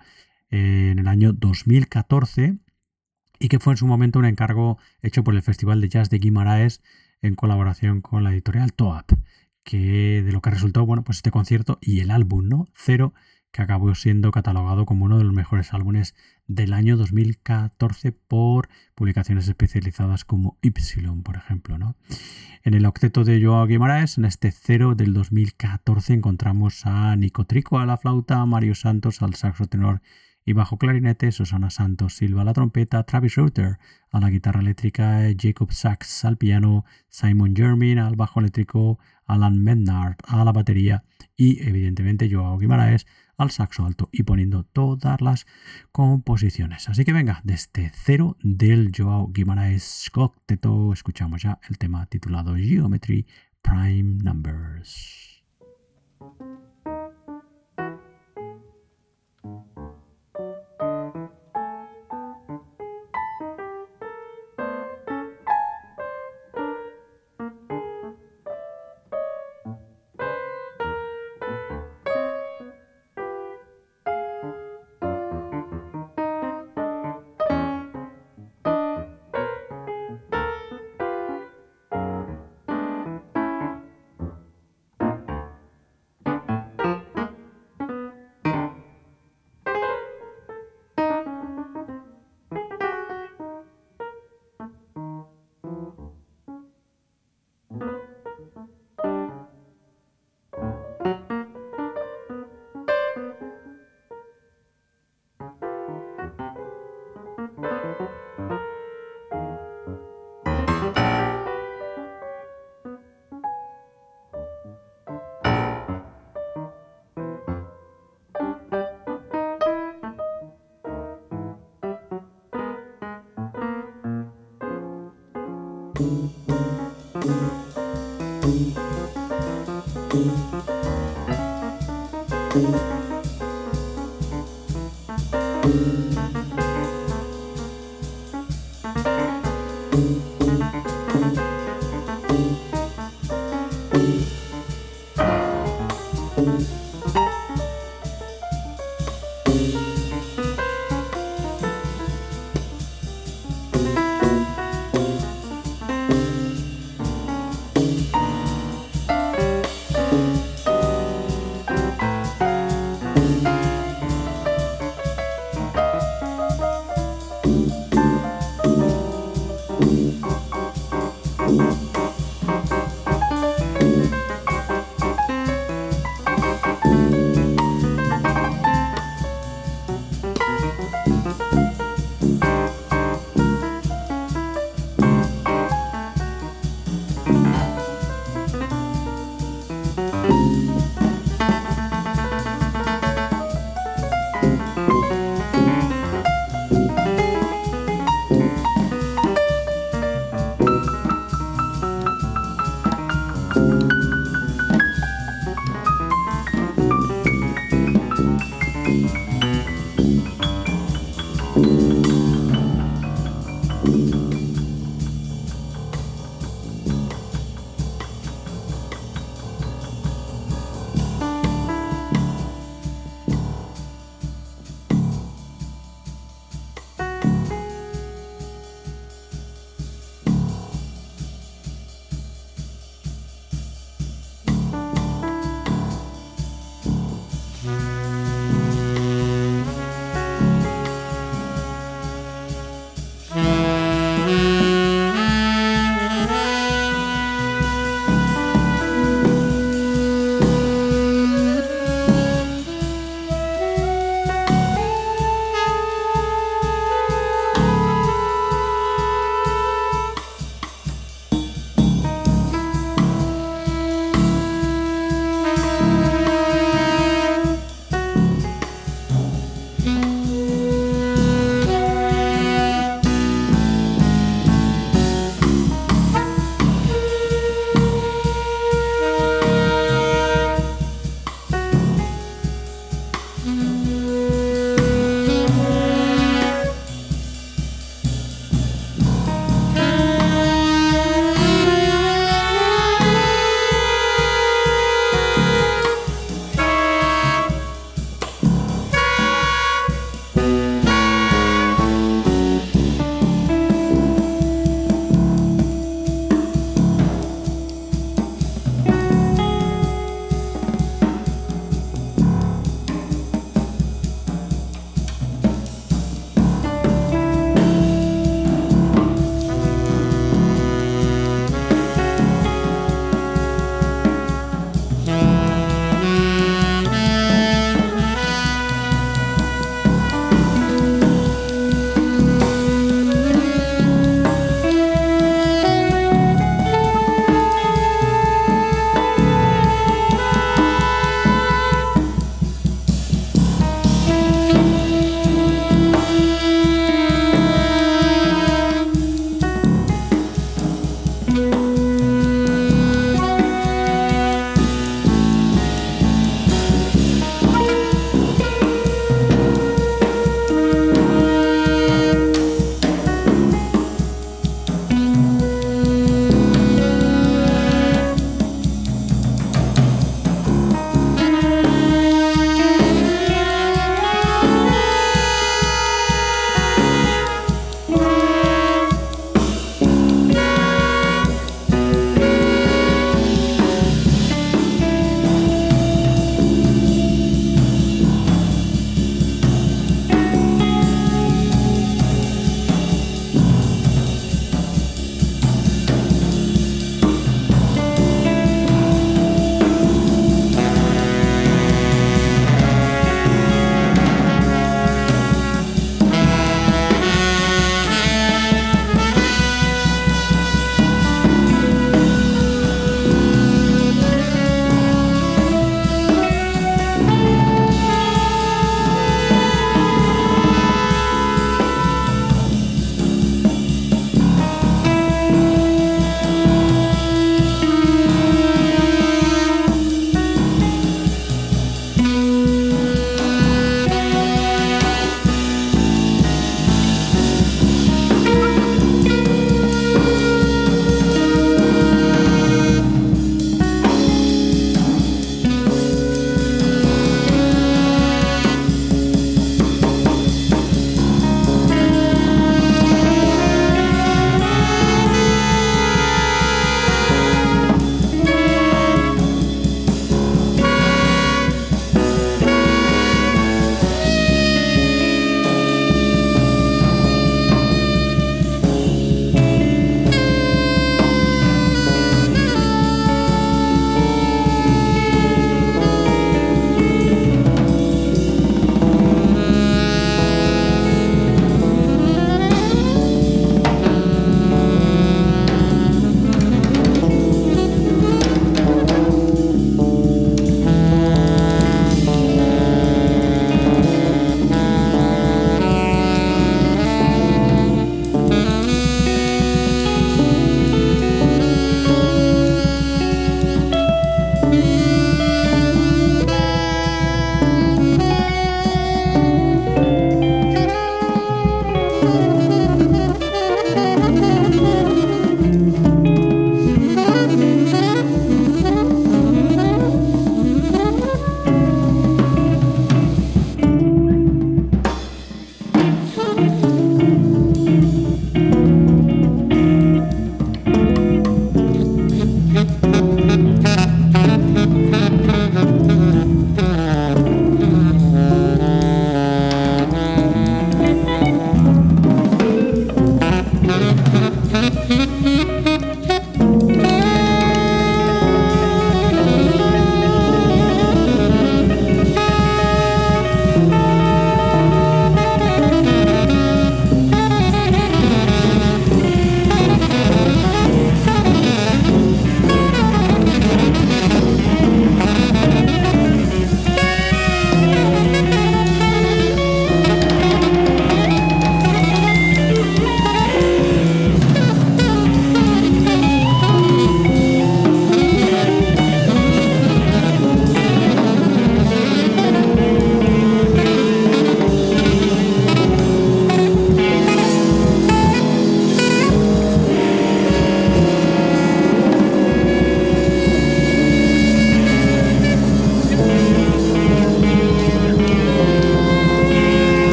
en 0.50 0.98
el 0.98 1.08
año 1.08 1.32
2014 1.32 2.58
y 3.38 3.48
que 3.48 3.58
fue 3.58 3.72
en 3.72 3.76
su 3.76 3.86
momento 3.86 4.18
un 4.18 4.24
encargo 4.24 4.78
hecho 5.00 5.22
por 5.24 5.34
el 5.34 5.42
Festival 5.42 5.80
de 5.80 5.88
Jazz 5.88 6.10
de 6.10 6.18
Guimaraes 6.18 6.82
en 7.20 7.34
colaboración 7.34 8.00
con 8.00 8.24
la 8.24 8.32
editorial 8.32 8.72
Toap, 8.72 9.12
que 9.64 10.22
de 10.24 10.32
lo 10.32 10.40
que 10.40 10.50
resultó, 10.50 10.86
bueno, 10.86 11.04
pues 11.04 11.18
este 11.18 11.30
concierto 11.30 11.78
y 11.80 12.00
el 12.00 12.10
álbum, 12.10 12.48
¿no? 12.48 12.68
Cero, 12.74 13.14
que 13.50 13.62
acabó 13.62 13.94
siendo 13.94 14.30
catalogado 14.30 14.86
como 14.86 15.06
uno 15.06 15.18
de 15.18 15.24
los 15.24 15.32
mejores 15.32 15.72
álbumes 15.72 16.14
del 16.46 16.72
año 16.72 16.96
2014 16.96 18.12
por 18.12 18.68
publicaciones 18.94 19.48
especializadas 19.48 20.24
como 20.24 20.58
Y, 20.62 20.70
por 20.70 21.36
ejemplo. 21.36 21.78
¿no? 21.78 21.96
En 22.62 22.74
el 22.74 22.86
octeto 22.86 23.24
de 23.24 23.42
Joao 23.42 23.66
Guimaraes, 23.66 24.18
en 24.18 24.26
este 24.26 24.50
cero 24.52 24.94
del 24.94 25.14
2014, 25.14 26.14
encontramos 26.14 26.84
a 26.84 27.16
Nico 27.16 27.44
Trico 27.44 27.78
a 27.78 27.86
la 27.86 27.96
flauta, 27.96 28.44
Mario 28.44 28.74
Santos 28.74 29.22
al 29.22 29.34
saxo 29.34 29.66
tenor 29.66 30.02
y 30.48 30.54
bajo 30.54 30.78
clarinete, 30.78 31.30
Susana 31.30 31.68
Santos 31.68 32.14
Silva 32.14 32.40
a 32.40 32.44
la 32.46 32.54
trompeta, 32.54 33.02
Travis 33.02 33.34
Reuter 33.34 33.78
a 34.10 34.18
la 34.18 34.30
guitarra 34.30 34.62
eléctrica, 34.62 35.20
Jacob 35.38 35.72
Sachs 35.72 36.24
al 36.24 36.38
piano, 36.38 36.86
Simon 37.10 37.54
Jermin 37.54 37.98
al 37.98 38.16
bajo 38.16 38.40
eléctrico, 38.40 38.98
Alan 39.26 39.62
Menard 39.62 40.16
a 40.26 40.42
la 40.46 40.52
batería 40.52 41.02
y 41.36 41.62
evidentemente 41.68 42.30
Joao 42.32 42.56
Guimaraes 42.56 43.06
al 43.36 43.50
saxo 43.50 43.84
alto 43.84 44.08
y 44.10 44.22
poniendo 44.22 44.64
todas 44.64 45.20
las 45.20 45.46
composiciones. 45.92 46.88
Así 46.88 47.04
que 47.04 47.12
venga, 47.12 47.42
desde 47.44 47.92
cero 47.94 48.38
del 48.42 48.90
Joao 48.96 49.30
Guimaraes 49.30 50.08
Cocteto 50.10 50.94
escuchamos 50.94 51.42
ya 51.42 51.60
el 51.68 51.76
tema 51.76 52.06
titulado 52.06 52.56
Geometry 52.56 53.26
Prime 53.60 54.22
Numbers. 54.24 55.44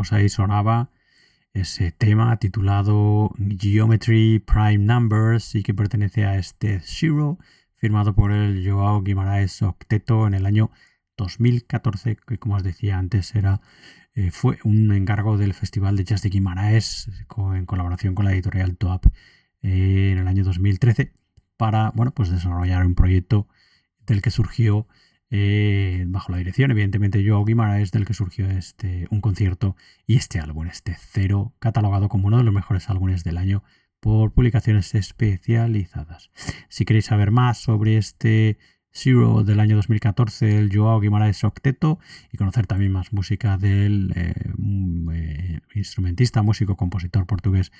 Pues 0.00 0.14
ahí 0.14 0.30
sonaba 0.30 0.88
ese 1.52 1.92
tema 1.92 2.34
titulado 2.38 3.34
Geometry 3.58 4.38
Prime 4.38 4.78
Numbers 4.78 5.54
y 5.54 5.62
que 5.62 5.74
pertenece 5.74 6.24
a 6.24 6.38
este 6.38 6.80
Zero, 6.80 7.36
firmado 7.74 8.14
por 8.14 8.32
el 8.32 8.66
Joao 8.66 9.02
Guimaraes 9.02 9.60
Octeto 9.60 10.26
en 10.26 10.32
el 10.32 10.46
año 10.46 10.70
2014, 11.18 12.16
que 12.16 12.38
como 12.38 12.54
os 12.54 12.62
decía 12.62 12.96
antes 12.96 13.34
era 13.34 13.60
eh, 14.14 14.30
fue 14.30 14.58
un 14.64 14.90
encargo 14.90 15.36
del 15.36 15.52
Festival 15.52 15.96
de 15.96 16.04
Jazz 16.04 16.22
de 16.22 16.30
Guimaraes 16.30 17.10
en 17.54 17.66
colaboración 17.66 18.14
con 18.14 18.24
la 18.24 18.32
editorial 18.32 18.78
TOAP 18.78 19.04
eh, 19.60 20.12
en 20.12 20.18
el 20.18 20.28
año 20.28 20.44
2013 20.44 21.12
para 21.58 21.90
bueno, 21.90 22.14
pues 22.14 22.30
desarrollar 22.30 22.86
un 22.86 22.94
proyecto 22.94 23.48
del 24.06 24.22
que 24.22 24.30
surgió 24.30 24.86
eh, 25.30 26.04
bajo 26.08 26.32
la 26.32 26.38
dirección, 26.38 26.70
evidentemente, 26.72 27.24
Joao 27.26 27.44
Guimaraes, 27.44 27.92
del 27.92 28.04
que 28.04 28.14
surgió 28.14 28.48
este, 28.50 29.06
un 29.10 29.20
concierto 29.20 29.76
y 30.06 30.16
este 30.16 30.40
álbum, 30.40 30.66
este 30.66 30.96
Cero, 30.98 31.54
catalogado 31.60 32.08
como 32.08 32.26
uno 32.26 32.38
de 32.38 32.44
los 32.44 32.52
mejores 32.52 32.90
álbumes 32.90 33.22
del 33.22 33.38
año 33.38 33.62
por 34.00 34.32
publicaciones 34.32 34.94
especializadas. 34.94 36.30
Si 36.68 36.84
queréis 36.84 37.06
saber 37.06 37.30
más 37.30 37.58
sobre 37.58 37.96
este 37.96 38.58
Zero 38.92 39.44
del 39.44 39.60
año 39.60 39.76
2014, 39.76 40.58
el 40.58 40.76
Joao 40.76 40.98
Guimaraes 40.98 41.44
Octeto, 41.44 42.00
y 42.32 42.36
conocer 42.36 42.66
también 42.66 42.90
más 42.90 43.12
música 43.12 43.56
del 43.56 44.12
eh, 44.16 44.34
mm, 44.56 45.10
eh, 45.12 45.60
instrumentista, 45.76 46.42
músico, 46.42 46.76
compositor 46.76 47.24
portugués 47.26 47.70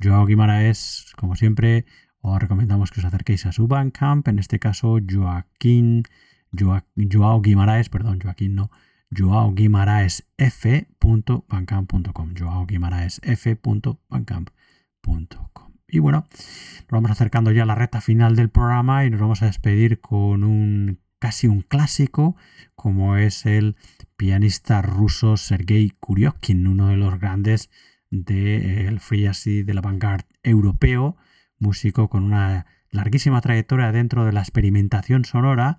Joao 0.00 0.26
Guimaraes, 0.26 1.12
como 1.16 1.34
siempre, 1.34 1.86
os 2.20 2.40
recomendamos 2.40 2.92
que 2.92 3.00
os 3.00 3.06
acerquéis 3.06 3.46
a 3.46 3.52
su 3.52 3.66
Bandcamp, 3.66 4.28
en 4.28 4.38
este 4.38 4.60
caso 4.60 4.98
Joaquín 5.10 6.04
Joao 6.52 7.40
Guimaraes, 7.40 7.88
perdón, 7.88 8.20
Joaquín 8.20 8.54
no, 8.54 8.70
Joao 9.16 9.54
Guimaraes 9.54 10.28
F.bancamp.com, 10.36 12.34
Joao 12.38 12.66
Guimaraes 12.66 13.20
F.bancamp.com. 13.22 15.72
Y 15.88 15.98
bueno, 15.98 16.26
nos 16.30 16.86
vamos 16.90 17.10
acercando 17.10 17.50
ya 17.50 17.64
a 17.64 17.66
la 17.66 17.74
recta 17.74 18.00
final 18.00 18.36
del 18.36 18.48
programa 18.48 19.04
y 19.04 19.10
nos 19.10 19.20
vamos 19.20 19.42
a 19.42 19.46
despedir 19.46 20.00
con 20.00 20.44
un 20.44 21.00
casi 21.18 21.48
un 21.48 21.62
clásico, 21.62 22.36
como 22.74 23.16
es 23.16 23.44
el 23.44 23.76
pianista 24.16 24.82
ruso 24.82 25.36
Sergei 25.36 25.92
Kuryokhin, 26.00 26.66
uno 26.66 26.88
de 26.88 26.96
los 26.96 27.20
grandes 27.20 27.70
del 28.10 28.94
de 28.94 29.00
free 29.00 29.22
jazz 29.22 29.44
de 29.44 29.74
la 29.74 29.80
vanguard 29.80 30.24
europeo, 30.42 31.16
músico 31.58 32.08
con 32.08 32.24
una 32.24 32.66
larguísima 32.90 33.40
trayectoria 33.40 33.92
dentro 33.92 34.24
de 34.24 34.32
la 34.32 34.40
experimentación 34.40 35.24
sonora 35.24 35.78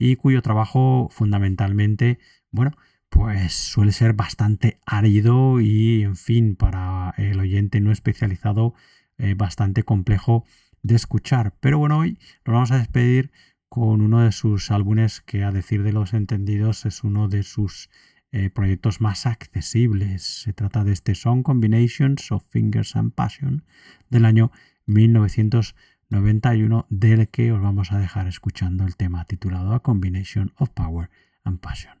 y 0.00 0.16
cuyo 0.16 0.40
trabajo 0.40 1.08
fundamentalmente, 1.12 2.18
bueno, 2.50 2.72
pues 3.10 3.52
suele 3.52 3.92
ser 3.92 4.14
bastante 4.14 4.80
árido 4.86 5.60
y, 5.60 6.02
en 6.02 6.16
fin, 6.16 6.56
para 6.56 7.12
el 7.18 7.38
oyente 7.38 7.80
no 7.80 7.92
especializado, 7.92 8.72
eh, 9.18 9.34
bastante 9.34 9.82
complejo 9.82 10.44
de 10.82 10.96
escuchar. 10.96 11.54
Pero 11.60 11.78
bueno, 11.78 11.98
hoy 11.98 12.18
nos 12.46 12.54
vamos 12.54 12.70
a 12.70 12.78
despedir 12.78 13.30
con 13.68 14.00
uno 14.00 14.22
de 14.22 14.32
sus 14.32 14.70
álbumes 14.70 15.20
que, 15.20 15.44
a 15.44 15.52
decir 15.52 15.82
de 15.82 15.92
los 15.92 16.14
entendidos, 16.14 16.86
es 16.86 17.04
uno 17.04 17.28
de 17.28 17.42
sus 17.42 17.90
eh, 18.32 18.48
proyectos 18.48 19.02
más 19.02 19.26
accesibles. 19.26 20.22
Se 20.22 20.54
trata 20.54 20.82
de 20.82 20.92
este 20.92 21.14
Song 21.14 21.42
Combinations 21.42 22.32
of 22.32 22.42
Fingers 22.48 22.96
and 22.96 23.12
Passion 23.12 23.64
del 24.08 24.24
año 24.24 24.50
1990. 24.86 25.89
91 26.10 26.86
del 26.90 27.28
que 27.28 27.52
os 27.52 27.60
vamos 27.60 27.92
a 27.92 27.98
dejar 27.98 28.26
escuchando 28.26 28.84
el 28.84 28.96
tema 28.96 29.24
titulado 29.26 29.72
A 29.72 29.80
Combination 29.80 30.52
of 30.58 30.70
Power 30.70 31.08
and 31.44 31.60
Passion. 31.60 31.99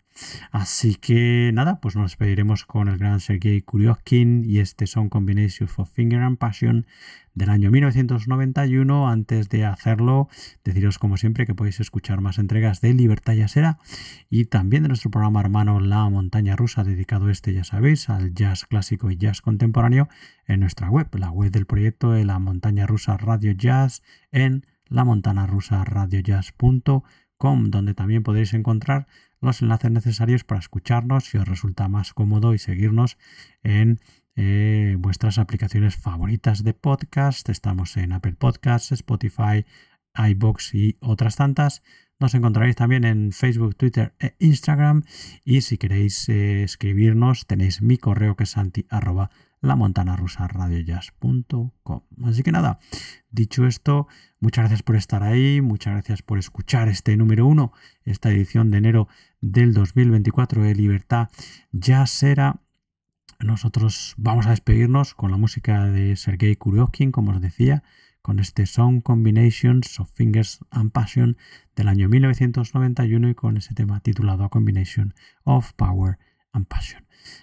Así 0.50 0.96
que 0.96 1.50
nada, 1.54 1.80
pues 1.80 1.96
nos 1.96 2.10
despediremos 2.10 2.64
con 2.64 2.88
el 2.88 2.98
gran 2.98 3.20
Sergei 3.20 3.62
Kuryokhin 3.62 4.44
y 4.44 4.58
este 4.58 4.86
Song 4.86 5.08
Combination 5.08 5.68
for 5.68 5.86
Finger 5.86 6.20
and 6.20 6.38
Passion 6.38 6.86
del 7.34 7.50
año 7.50 7.70
1991. 7.70 9.08
Antes 9.08 9.48
de 9.48 9.64
hacerlo, 9.64 10.28
deciros 10.64 10.98
como 10.98 11.16
siempre 11.16 11.46
que 11.46 11.54
podéis 11.54 11.80
escuchar 11.80 12.20
más 12.20 12.38
entregas 12.38 12.80
de 12.80 12.92
Libertad 12.94 13.34
Yasera 13.34 13.78
y 14.28 14.46
también 14.46 14.82
de 14.82 14.88
nuestro 14.88 15.10
programa 15.10 15.40
hermano 15.40 15.80
La 15.80 16.08
Montaña 16.08 16.56
Rusa, 16.56 16.84
dedicado 16.84 17.30
este, 17.30 17.52
ya 17.52 17.64
sabéis, 17.64 18.08
al 18.08 18.34
jazz 18.34 18.66
clásico 18.66 19.10
y 19.10 19.16
jazz 19.16 19.40
contemporáneo 19.40 20.08
en 20.46 20.60
nuestra 20.60 20.90
web, 20.90 21.08
la 21.14 21.30
web 21.30 21.50
del 21.50 21.66
proyecto 21.66 22.12
de 22.12 22.24
La 22.24 22.38
Montaña 22.38 22.86
Rusa 22.86 23.16
Radio 23.16 23.52
Jazz 23.52 24.02
en 24.32 24.66
la 24.90 25.04
montana 25.04 25.46
rusa 25.46 25.84
donde 27.40 27.94
también 27.94 28.22
podéis 28.22 28.52
encontrar 28.52 29.06
los 29.40 29.62
enlaces 29.62 29.90
necesarios 29.90 30.44
para 30.44 30.60
escucharnos 30.60 31.24
si 31.24 31.38
os 31.38 31.48
resulta 31.48 31.88
más 31.88 32.12
cómodo 32.12 32.52
y 32.52 32.58
seguirnos 32.58 33.16
en 33.62 33.98
eh, 34.36 34.96
vuestras 34.98 35.38
aplicaciones 35.38 35.96
favoritas 35.96 36.62
de 36.64 36.74
podcast. 36.74 37.48
Estamos 37.48 37.96
en 37.96 38.12
Apple 38.12 38.34
Podcasts, 38.34 38.92
Spotify, 38.92 39.64
iBox 40.14 40.74
y 40.74 40.98
otras 41.00 41.36
tantas. 41.36 41.82
Nos 42.18 42.34
encontraréis 42.34 42.76
también 42.76 43.04
en 43.04 43.32
Facebook, 43.32 43.74
Twitter 43.74 44.14
e 44.20 44.34
Instagram. 44.38 45.04
Y 45.42 45.62
si 45.62 45.78
queréis 45.78 46.28
eh, 46.28 46.62
escribirnos, 46.62 47.46
tenéis 47.46 47.80
mi 47.80 47.96
correo 47.96 48.36
que 48.36 48.44
es 48.44 48.50
santi 48.50 48.86
la 49.60 49.76
montana 49.76 50.16
rusa. 50.16 50.48
Así 52.24 52.42
que 52.42 52.52
nada, 52.52 52.78
dicho 53.30 53.66
esto, 53.66 54.08
muchas 54.40 54.62
gracias 54.62 54.82
por 54.82 54.96
estar 54.96 55.22
ahí, 55.22 55.60
muchas 55.60 55.92
gracias 55.94 56.22
por 56.22 56.38
escuchar 56.38 56.88
este 56.88 57.16
número 57.16 57.46
uno, 57.46 57.72
esta 58.04 58.30
edición 58.30 58.70
de 58.70 58.78
enero 58.78 59.08
del 59.40 59.72
2024 59.72 60.62
de 60.62 60.74
Libertad 60.74 61.28
será. 62.06 62.60
Nosotros 63.38 64.14
vamos 64.18 64.46
a 64.46 64.50
despedirnos 64.50 65.14
con 65.14 65.30
la 65.30 65.38
música 65.38 65.86
de 65.86 66.14
Sergei 66.16 66.56
Kuryokhin, 66.56 67.10
como 67.10 67.32
os 67.32 67.40
decía, 67.40 67.82
con 68.20 68.38
este 68.38 68.66
Song 68.66 69.00
Combinations 69.02 69.98
of 69.98 70.10
Fingers 70.12 70.60
and 70.70 70.92
Passion 70.92 71.38
del 71.74 71.88
año 71.88 72.08
1991 72.10 73.30
y 73.30 73.34
con 73.34 73.56
ese 73.56 73.74
tema 73.74 74.00
titulado 74.00 74.44
A 74.44 74.50
Combination 74.50 75.14
of 75.44 75.72
Power 75.72 76.18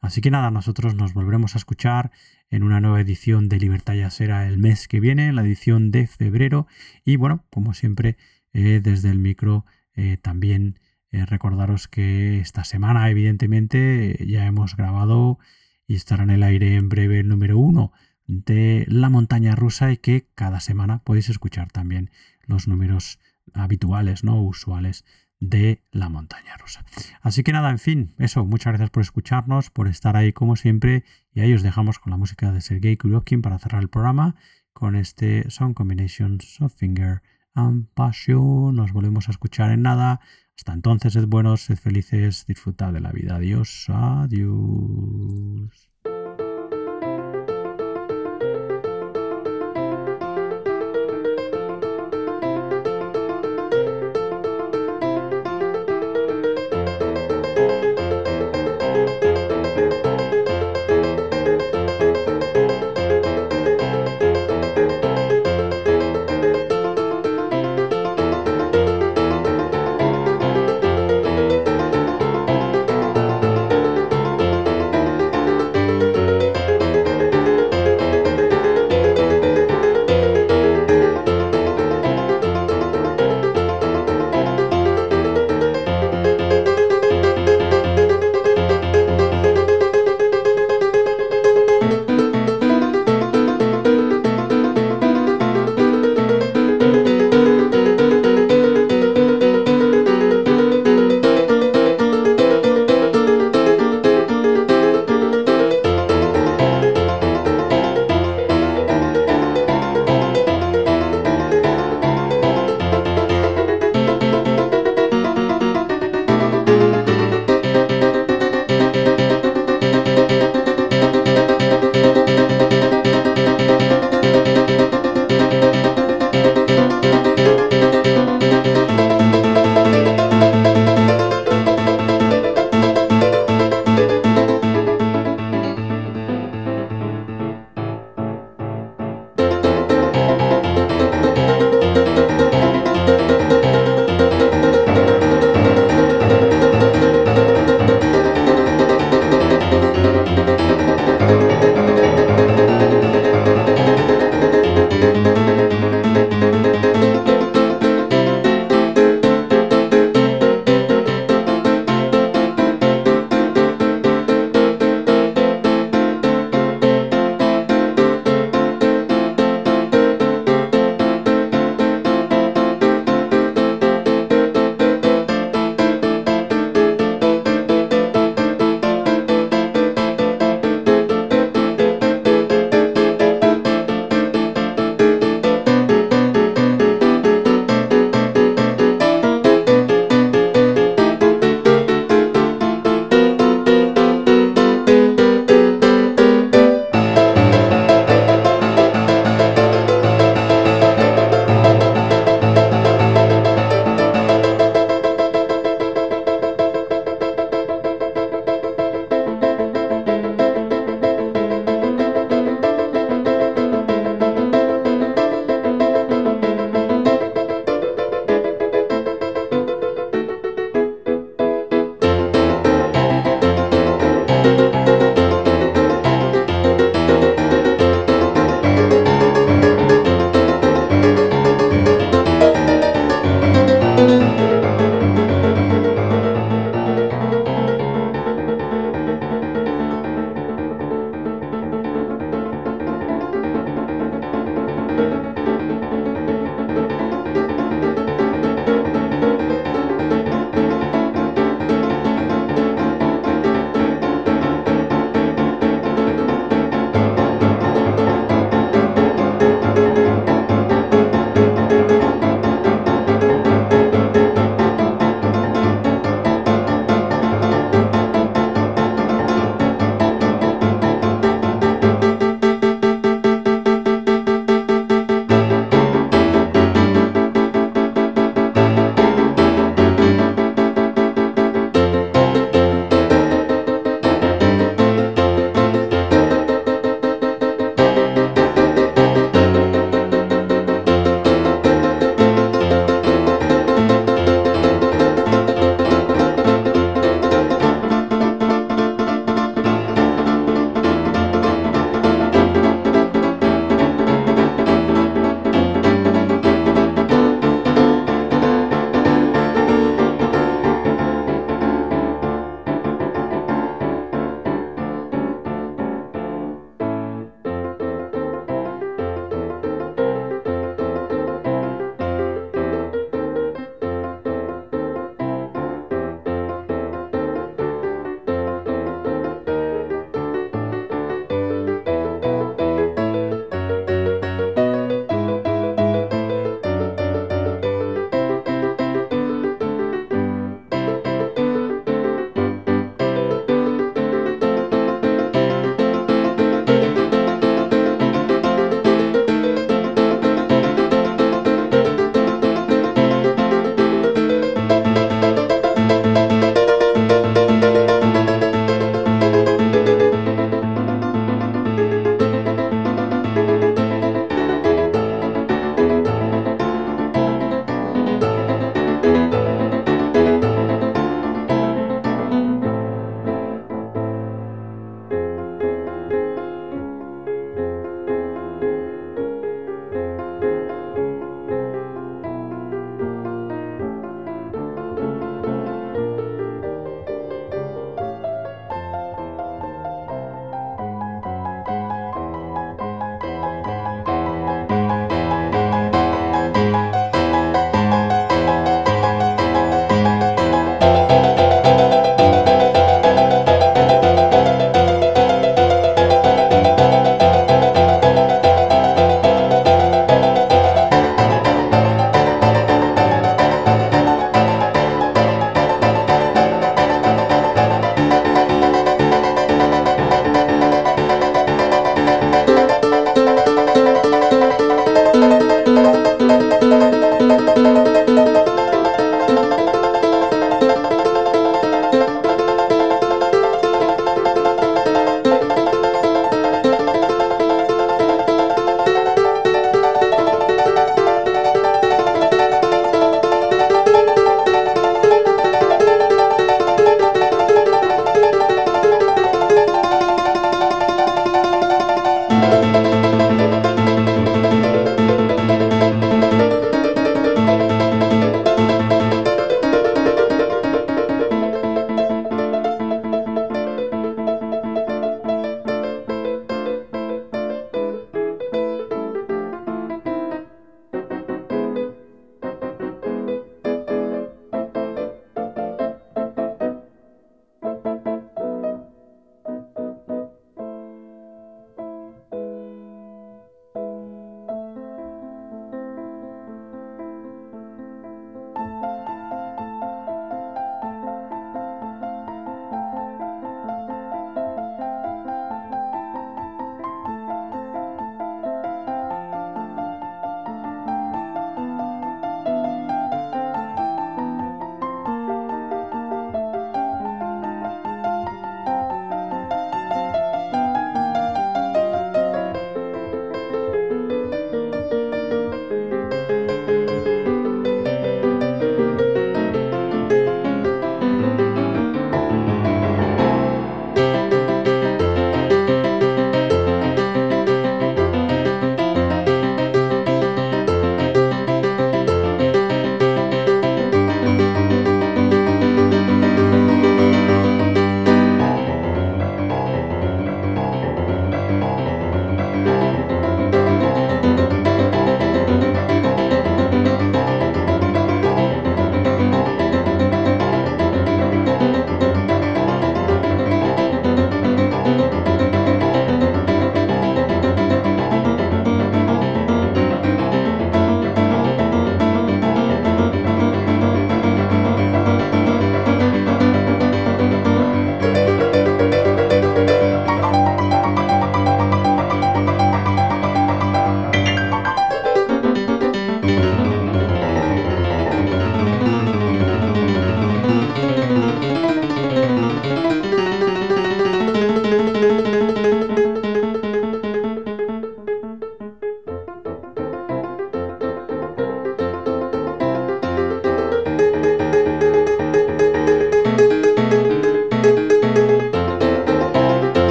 Así 0.00 0.20
que 0.20 0.30
nada, 0.30 0.50
nosotros 0.50 0.94
nos 0.94 1.12
volveremos 1.12 1.54
a 1.54 1.58
escuchar 1.58 2.12
en 2.50 2.62
una 2.62 2.80
nueva 2.80 3.00
edición 3.00 3.48
de 3.48 3.58
Libertad 3.58 3.94
Ya 3.94 4.10
será 4.10 4.46
el 4.46 4.58
mes 4.58 4.88
que 4.88 5.00
viene, 5.00 5.32
la 5.32 5.42
edición 5.42 5.90
de 5.90 6.06
febrero. 6.06 6.66
Y 7.04 7.16
bueno, 7.16 7.44
como 7.50 7.74
siempre, 7.74 8.16
eh, 8.52 8.80
desde 8.82 9.10
el 9.10 9.18
micro 9.18 9.66
eh, 9.94 10.16
también 10.16 10.78
eh, 11.10 11.26
recordaros 11.26 11.88
que 11.88 12.38
esta 12.40 12.64
semana, 12.64 13.10
evidentemente, 13.10 14.24
ya 14.26 14.46
hemos 14.46 14.76
grabado 14.76 15.38
y 15.86 15.94
estará 15.94 16.22
en 16.22 16.30
el 16.30 16.42
aire 16.42 16.76
en 16.76 16.88
breve 16.88 17.20
el 17.20 17.28
número 17.28 17.58
uno 17.58 17.92
de 18.26 18.84
La 18.88 19.08
Montaña 19.08 19.54
Rusa 19.54 19.90
y 19.90 19.96
que 19.96 20.28
cada 20.34 20.60
semana 20.60 21.02
podéis 21.02 21.28
escuchar 21.28 21.72
también 21.72 22.10
los 22.46 22.68
números 22.68 23.18
habituales, 23.54 24.22
no 24.22 24.42
usuales 24.42 25.04
de 25.40 25.82
la 25.92 26.08
montaña 26.08 26.56
rusa. 26.56 26.84
Así 27.20 27.42
que 27.42 27.52
nada, 27.52 27.70
en 27.70 27.78
fin, 27.78 28.14
eso, 28.18 28.44
muchas 28.44 28.72
gracias 28.72 28.90
por 28.90 29.02
escucharnos, 29.02 29.70
por 29.70 29.88
estar 29.88 30.16
ahí 30.16 30.32
como 30.32 30.56
siempre, 30.56 31.04
y 31.32 31.40
ahí 31.40 31.54
os 31.54 31.62
dejamos 31.62 31.98
con 31.98 32.10
la 32.10 32.16
música 32.16 32.52
de 32.52 32.60
Sergei 32.60 32.96
Kurokin 32.96 33.42
para 33.42 33.58
cerrar 33.58 33.82
el 33.82 33.88
programa 33.88 34.36
con 34.72 34.96
este 34.96 35.50
Song 35.50 35.74
Combinations 35.74 36.60
of 36.60 36.74
Finger 36.74 37.22
and 37.54 37.88
Passion. 37.94 38.74
Nos 38.74 38.92
volvemos 38.92 39.28
a 39.28 39.32
escuchar 39.32 39.72
en 39.72 39.82
nada. 39.82 40.20
Hasta 40.56 40.72
entonces, 40.72 41.12
sed 41.12 41.26
buenos, 41.26 41.62
sed 41.62 41.76
felices, 41.76 42.46
disfrutad 42.46 42.92
de 42.92 43.00
la 43.00 43.12
vida. 43.12 43.36
Adiós, 43.36 43.86
adiós. 43.88 45.87